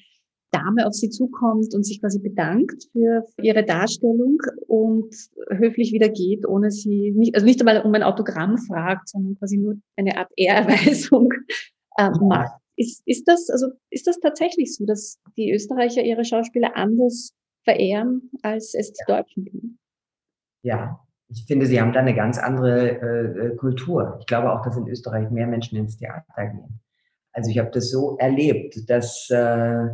Dame 0.50 0.86
auf 0.86 0.94
Sie 0.94 1.10
zukommt 1.10 1.74
und 1.74 1.84
sich 1.84 2.00
quasi 2.00 2.18
bedankt 2.18 2.88
für 2.92 3.24
ihre 3.42 3.64
Darstellung 3.64 4.38
und 4.66 5.14
höflich 5.50 5.92
wieder 5.92 6.08
geht, 6.08 6.46
ohne 6.46 6.70
sie 6.70 7.12
nicht, 7.12 7.34
also 7.34 7.46
nicht 7.46 7.60
einmal 7.60 7.82
um 7.82 7.94
ein 7.94 8.02
Autogramm 8.02 8.58
fragt, 8.58 9.08
sondern 9.08 9.36
quasi 9.38 9.58
nur 9.58 9.76
eine 9.96 10.16
Art 10.16 10.30
Ehrerweisung 10.36 11.32
äh, 11.98 12.10
macht. 12.20 12.60
Ist, 12.76 13.02
ist 13.06 13.26
das, 13.26 13.48
also 13.50 13.68
ist 13.90 14.06
das 14.06 14.20
tatsächlich 14.20 14.74
so, 14.74 14.84
dass 14.84 15.18
die 15.36 15.52
Österreicher 15.52 16.02
ihre 16.02 16.24
Schauspieler 16.24 16.76
anders 16.76 17.32
verehren, 17.64 18.30
als 18.42 18.74
es 18.74 18.92
die 18.92 19.04
Deutschen 19.06 19.46
tun? 19.46 19.78
Ja, 20.62 21.00
ich 21.28 21.44
finde, 21.46 21.66
sie 21.66 21.80
haben 21.80 21.92
da 21.92 22.00
eine 22.00 22.14
ganz 22.14 22.38
andere 22.38 23.00
äh, 23.00 23.46
äh, 23.46 23.56
Kultur. 23.56 24.16
Ich 24.20 24.26
glaube 24.26 24.52
auch, 24.52 24.62
dass 24.62 24.76
in 24.76 24.86
Österreich 24.88 25.30
mehr 25.30 25.46
Menschen 25.46 25.76
ins 25.76 25.96
Theater 25.96 26.46
gehen. 26.46 26.80
Also 27.32 27.50
ich 27.50 27.58
habe 27.58 27.70
das 27.70 27.90
so 27.90 28.16
erlebt, 28.18 28.88
dass 28.88 29.28
äh, 29.30 29.88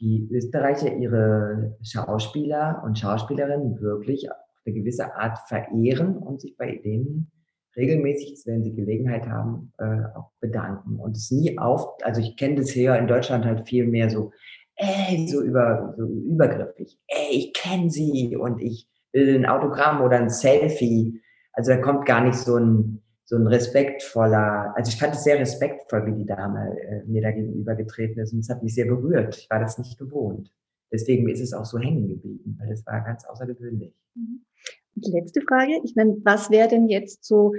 die 0.00 0.28
Österreicher 0.30 0.94
ihre 0.94 1.76
Schauspieler 1.82 2.82
und 2.84 2.98
Schauspielerinnen 2.98 3.80
wirklich 3.80 4.30
auf 4.30 4.36
eine 4.64 4.74
gewisse 4.74 5.14
Art 5.14 5.38
verehren 5.48 6.16
und 6.18 6.40
sich 6.40 6.56
bei 6.56 6.80
denen 6.84 7.30
regelmäßig, 7.76 8.42
wenn 8.46 8.64
sie 8.64 8.74
Gelegenheit 8.74 9.26
haben, 9.26 9.72
äh, 9.78 10.16
auch 10.16 10.30
bedanken. 10.40 10.96
Und 10.96 11.16
es 11.16 11.30
nie 11.30 11.58
auf, 11.58 11.86
also 12.02 12.20
ich 12.20 12.36
kenne 12.36 12.56
das 12.56 12.70
hier 12.70 12.96
in 12.96 13.06
Deutschland 13.06 13.44
halt 13.44 13.68
viel 13.68 13.86
mehr 13.86 14.10
so, 14.10 14.32
ey, 14.76 15.26
so 15.28 15.42
über, 15.42 15.94
so 15.96 16.04
übergriffig, 16.04 16.98
ey, 17.06 17.36
ich 17.36 17.52
kenne 17.54 17.90
sie 17.90 18.36
und 18.36 18.60
ich 18.60 18.88
will 19.12 19.36
ein 19.36 19.46
Autogramm 19.46 20.02
oder 20.02 20.18
ein 20.18 20.30
Selfie. 20.30 21.20
Also 21.52 21.72
da 21.72 21.78
kommt 21.78 22.06
gar 22.06 22.22
nicht 22.22 22.36
so 22.36 22.56
ein, 22.56 23.02
so 23.26 23.36
ein 23.36 23.46
respektvoller, 23.48 24.72
also 24.76 24.88
ich 24.88 24.98
fand 24.98 25.14
es 25.14 25.24
sehr 25.24 25.38
respektvoll, 25.38 26.06
wie 26.06 26.22
die 26.22 26.26
Dame 26.26 26.76
äh, 26.80 27.04
mir 27.06 27.20
da 27.20 27.32
gegenüber 27.32 27.74
getreten 27.74 28.20
ist 28.20 28.32
und 28.32 28.38
es 28.38 28.48
hat 28.48 28.62
mich 28.62 28.74
sehr 28.74 28.86
berührt. 28.86 29.36
Ich 29.36 29.50
war 29.50 29.58
das 29.58 29.78
nicht 29.78 29.98
gewohnt. 29.98 30.52
Deswegen 30.92 31.28
ist 31.28 31.40
es 31.40 31.52
auch 31.52 31.64
so 31.64 31.78
hängen 31.78 32.06
geblieben, 32.06 32.56
weil 32.60 32.70
es 32.70 32.86
war 32.86 33.00
ganz 33.00 33.24
außergewöhnlich. 33.24 33.92
Mhm. 34.14 34.44
Und 34.94 35.12
letzte 35.12 35.40
Frage, 35.42 35.72
ich 35.84 35.96
meine, 35.96 36.16
was 36.24 36.50
wäre 36.50 36.68
denn 36.68 36.88
jetzt 36.88 37.24
so 37.24 37.52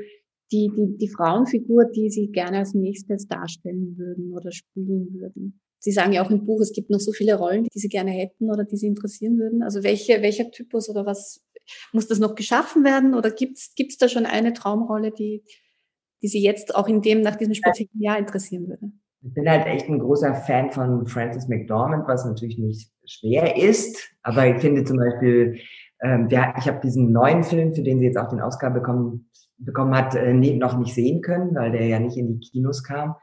die, 0.54 0.72
die, 0.76 0.98
die 0.98 1.10
Frauenfigur, 1.10 1.86
die 1.86 2.10
Sie 2.10 2.32
gerne 2.32 2.60
als 2.60 2.74
nächstes 2.74 3.28
darstellen 3.28 3.98
würden 3.98 4.34
oder 4.34 4.52
spielen 4.54 5.14
würden? 5.14 5.60
Sie 5.80 5.92
sagen 5.92 6.14
ja 6.14 6.26
auch 6.26 6.32
im 6.32 6.46
Buch, 6.46 6.62
es 6.62 6.74
gibt 6.74 6.90
noch 6.90 7.00
so 7.00 7.12
viele 7.12 7.38
Rollen, 7.38 7.66
die 7.66 7.80
Sie 7.80 7.90
gerne 7.90 8.12
hätten 8.12 8.50
oder 8.50 8.64
die 8.64 8.78
Sie 8.78 8.88
interessieren 8.88 9.38
würden. 9.38 9.62
Also 9.62 9.84
welche, 9.84 10.22
welcher 10.22 10.50
Typus 10.52 10.90
oder 10.90 11.06
was 11.06 11.44
muss 11.92 12.08
das 12.08 12.20
noch 12.20 12.36
geschaffen 12.36 12.84
werden 12.84 13.14
oder 13.14 13.32
gibt 13.32 13.58
es 13.58 13.98
da 13.98 14.08
schon 14.08 14.26
eine 14.26 14.54
Traumrolle, 14.54 15.12
die, 15.12 15.44
die 16.22 16.28
Sie 16.28 16.42
jetzt 16.42 16.76
auch 16.76 16.88
in 16.88 17.02
dem, 17.02 17.22
nach 17.22 17.36
diesem 17.36 17.54
speziellen 17.54 17.90
Jahr 18.00 18.18
interessieren 18.18 18.68
würde? 18.68 18.92
Ich 19.22 19.34
bin 19.34 19.50
halt 19.50 19.66
echt 19.66 19.88
ein 19.90 20.00
großer 20.00 20.34
Fan 20.34 20.72
von 20.72 21.06
Frances 21.08 21.48
McDormand, 21.48 22.08
was 22.08 22.26
natürlich 22.26 22.58
nicht 22.58 22.92
schwer 23.06 23.58
ist, 23.58 24.10
aber 24.22 24.48
ich 24.48 24.62
finde 24.62 24.84
zum 24.84 24.98
Beispiel, 24.98 25.60
ähm, 26.02 26.28
ja, 26.30 26.54
ich 26.58 26.68
habe 26.68 26.80
diesen 26.82 27.12
neuen 27.12 27.44
Film, 27.44 27.74
für 27.74 27.82
den 27.82 28.00
sie 28.00 28.06
jetzt 28.06 28.18
auch 28.18 28.30
den 28.30 28.42
Oscar 28.42 28.70
bekommen, 28.70 29.30
bekommen 29.58 29.96
hat, 29.96 30.16
äh, 30.16 30.34
noch 30.34 30.78
nicht 30.78 30.94
sehen 30.94 31.22
können, 31.22 31.56
weil 31.56 31.72
der 31.72 31.88
ja 31.88 32.00
nicht 32.00 32.18
in 32.18 32.40
die 32.40 32.48
Kinos 32.48 32.84
kam. 32.84 33.16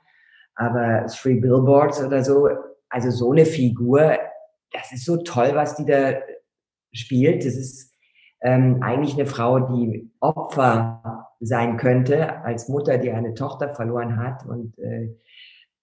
Aber 0.57 1.07
Three 1.07 1.41
Billboards 1.41 2.03
oder 2.03 2.23
so, 2.23 2.49
also 2.89 3.11
so 3.11 3.33
eine 3.33 3.45
Figur, 3.45 4.19
das 4.73 4.93
ist 4.93 5.05
so 5.05 5.17
toll, 5.19 5.51
was 5.55 5.77
die 5.77 5.85
da 5.85 6.15
spielt. 6.93 7.45
Das 7.45 7.55
ist 7.55 7.93
ähm, 8.41 8.83
eigentlich 8.83 9.15
eine 9.15 9.27
Frau, 9.27 9.59
die 9.61 10.11
Opfer 10.21 11.29
sein 11.41 11.77
könnte, 11.77 12.43
als 12.45 12.69
Mutter, 12.69 12.99
die 12.99 13.11
eine 13.11 13.35
Tochter 13.35 13.75
verloren 13.75 14.17
hat 14.17 14.47
und, 14.47 14.79
äh, 14.79 15.15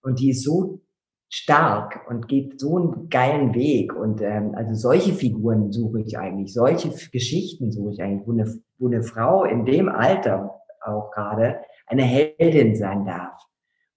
und 0.01 0.19
die 0.19 0.31
ist 0.31 0.43
so 0.43 0.81
stark 1.29 2.01
und 2.09 2.27
geht 2.27 2.59
so 2.59 2.77
einen 2.77 3.09
geilen 3.09 3.53
Weg. 3.53 3.95
Und 3.95 4.21
ähm, 4.21 4.53
also 4.55 4.73
solche 4.73 5.13
Figuren 5.13 5.71
suche 5.71 6.01
ich 6.01 6.17
eigentlich, 6.17 6.53
solche 6.53 6.89
Geschichten 7.11 7.71
suche 7.71 7.93
ich 7.93 8.01
eigentlich, 8.03 8.27
wo 8.27 8.31
eine, 8.31 8.53
wo 8.77 8.87
eine 8.87 9.03
Frau 9.03 9.43
in 9.45 9.65
dem 9.65 9.87
Alter 9.89 10.61
auch 10.81 11.11
gerade 11.11 11.61
eine 11.87 12.03
Heldin 12.03 12.75
sein 12.75 13.05
darf. 13.05 13.33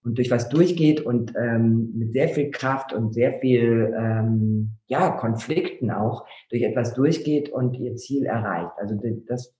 Und 0.04 0.18
durch 0.18 0.30
was 0.30 0.48
durchgeht 0.48 1.00
und 1.00 1.32
ähm, 1.36 1.92
mit 1.96 2.12
sehr 2.12 2.28
viel 2.28 2.50
Kraft 2.50 2.92
und 2.92 3.14
sehr 3.14 3.40
viel 3.40 3.94
ähm, 3.98 4.72
ja 4.86 5.10
Konflikten 5.10 5.90
auch 5.90 6.26
durch 6.50 6.62
etwas 6.62 6.94
durchgeht 6.94 7.48
und 7.48 7.74
ihr 7.74 7.96
Ziel 7.96 8.26
erreicht. 8.26 8.72
Also 8.76 9.00
das 9.26 9.54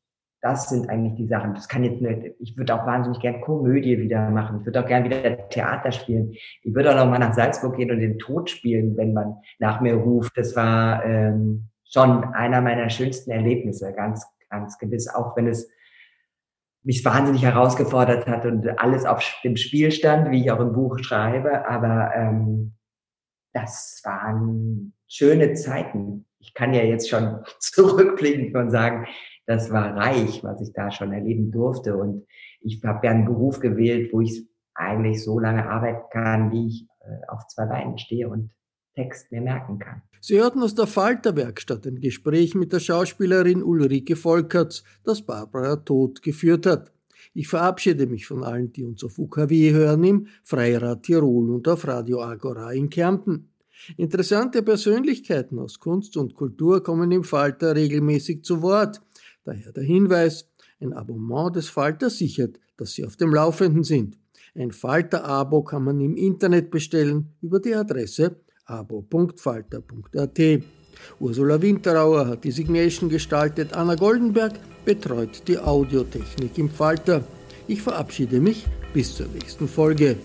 das 0.45 0.69
sind 0.69 0.91
eigentlich 0.91 1.15
die 1.15 1.27
Sachen. 1.27 1.55
Das 1.55 1.69
kann 1.69 1.85
jetzt 1.85 2.03
nicht, 2.03 2.35
ich 2.39 2.55
würde 2.59 2.75
auch 2.75 2.87
wahnsinnig 2.87 3.19
gern 3.21 3.41
Komödie 3.41 3.99
wieder 3.99 4.29
machen. 4.29 4.59
Ich 4.61 4.67
würde 4.67 4.83
auch 4.83 4.87
gern 4.87 5.05
wieder 5.05 5.49
Theater 5.49 5.91
spielen. 5.91 6.35
Ich 6.63 6.75
würde 6.75 6.91
auch 6.91 6.97
noch 6.97 7.11
mal 7.11 7.19
nach 7.19 7.33
Salzburg 7.33 7.79
gehen 7.79 7.91
und 7.91 8.01
den 8.01 8.19
Tod 8.19 8.51
spielen, 8.51 8.95
wenn 8.99 9.15
man 9.15 9.37
nach 9.59 9.81
mir 9.81 9.95
ruft. 9.95 10.37
Das 10.37 10.55
war 10.55 11.03
ähm, 11.07 11.71
schon 11.91 12.25
einer 12.35 12.61
meiner 12.61 12.91
schönsten 12.91 13.31
Erlebnisse, 13.31 13.95
ganz, 13.95 14.27
ganz 14.51 14.77
gewiss. 14.79 15.09
Auch 15.09 15.35
wenn 15.35 15.47
es 15.47 15.67
mich 16.85 17.05
wahnsinnig 17.05 17.43
herausgefordert 17.43 18.27
hat 18.27 18.45
und 18.45 18.79
alles 18.79 19.07
auf 19.07 19.25
dem 19.43 19.57
Spiel 19.57 19.91
stand, 19.91 20.31
wie 20.31 20.43
ich 20.43 20.51
auch 20.51 20.61
im 20.61 20.73
Buch 20.73 20.99
schreibe. 21.01 21.67
Aber 21.69 22.13
ähm, 22.15 22.75
das 23.53 24.03
waren 24.05 24.93
schöne 25.09 25.55
Zeiten. 25.55 26.27
Ich 26.39 26.53
kann 26.53 26.75
ja 26.75 26.83
jetzt 26.83 27.09
schon 27.09 27.43
zurückblicken 27.59 28.55
und 28.57 28.71
sagen, 28.71 29.07
das 29.47 29.71
war 29.71 29.97
reich, 29.97 30.45
was 30.45 30.61
ich 30.61 30.73
da 30.73 30.91
schon 30.91 31.13
erleben 31.13 31.51
durfte. 31.51 31.97
Und 31.97 32.27
ich 32.61 32.83
habe 32.85 33.07
ja 33.07 33.13
einen 33.13 33.25
Beruf 33.25 33.61
gewählt, 33.61 34.13
wo 34.13 34.21
ich 34.21 34.47
eigentlich 34.75 35.23
so 35.23 35.39
lange 35.39 35.69
arbeiten 35.69 36.03
kann, 36.11 36.53
wie 36.53 36.67
ich 36.67 36.87
äh, 37.01 37.27
auf 37.29 37.47
zwei 37.47 37.67
Beinen 37.67 37.99
stehe 37.99 38.29
und 38.29 38.51
Text 38.95 39.31
mir 39.33 39.41
merken 39.41 39.79
kann. 39.79 40.03
Sie 40.21 40.39
hörten 40.39 40.63
aus 40.63 40.75
der 40.75 40.87
Falterwerkstatt 40.87 41.87
ein 41.87 42.01
Gespräch 42.01 42.55
mit 42.55 42.73
der 42.73 42.81
Schauspielerin 42.81 43.63
Ulrike 43.63 44.17
Volkerts, 44.17 44.85
das 45.05 45.23
Barbara 45.23 45.77
Tod 45.77 46.23
geführt 46.23 46.65
hat. 46.65 46.93
Ich 47.35 47.49
verabschiede 47.49 48.07
mich 48.07 48.27
von 48.27 48.45
allen, 48.45 48.73
die 48.73 48.85
uns 48.85 49.03
auf 49.05 49.19
UKW 49.19 49.73
hören, 49.73 50.05
im 50.05 50.27
Freirad 50.43 51.03
Tirol 51.03 51.51
und 51.51 51.67
auf 51.69 51.87
Radio 51.87 52.23
Agora 52.23 52.73
in 52.73 52.89
Kärnten. 52.89 53.51
Interessante 53.97 54.63
Persönlichkeiten 54.63 55.59
aus 55.59 55.79
Kunst 55.81 56.17
und 56.17 56.35
Kultur 56.35 56.83
kommen 56.83 57.11
im 57.11 57.25
Falter 57.25 57.75
regelmäßig 57.75 58.45
zu 58.45 58.63
Wort. 58.63 59.03
Daher 59.45 59.73
der 59.73 59.83
Hinweis, 59.83 60.49
ein 60.81 60.93
Abonnement 60.93 61.55
des 61.55 61.69
Falter 61.69 62.09
sichert, 62.09 62.59
dass 62.77 62.93
Sie 62.93 63.05
auf 63.05 63.17
dem 63.17 63.35
Laufenden 63.35 63.85
sind. 63.85 64.19
Ein 64.55 64.71
Falter-Abo 64.71 65.65
kann 65.65 65.85
man 65.85 66.01
im 66.01 66.17
Internet 66.17 66.71
bestellen 66.71 67.35
über 67.43 67.61
die 67.61 67.75
Adresse 67.75 68.41
abo.falter.at. 68.67 70.63
Ursula 71.21 71.61
Winterauer 71.61 72.27
hat 72.27 72.45
die 72.45 72.51
Signation 72.51 73.09
gestaltet, 73.09 73.73
Anna 73.75 73.95
Goldenberg 73.95 74.55
betreut 74.85 75.47
die 75.49 75.59
Audiotechnik 75.59 76.57
im 76.59 76.71
Falter. 76.71 77.25
Ich 77.67 77.83
verabschiede 77.83 78.41
mich 78.41 78.67
bis 78.93 79.15
zur 79.17 79.27
nächsten 79.27 79.69
Folge. 79.69 80.17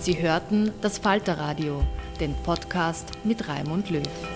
Sie 0.00 0.22
hörten 0.22 0.70
das 0.82 0.98
Falterradio, 0.98 1.82
den 2.20 2.32
Podcast 2.44 3.08
mit 3.24 3.48
Raimund 3.48 3.90
Löw. 3.90 4.35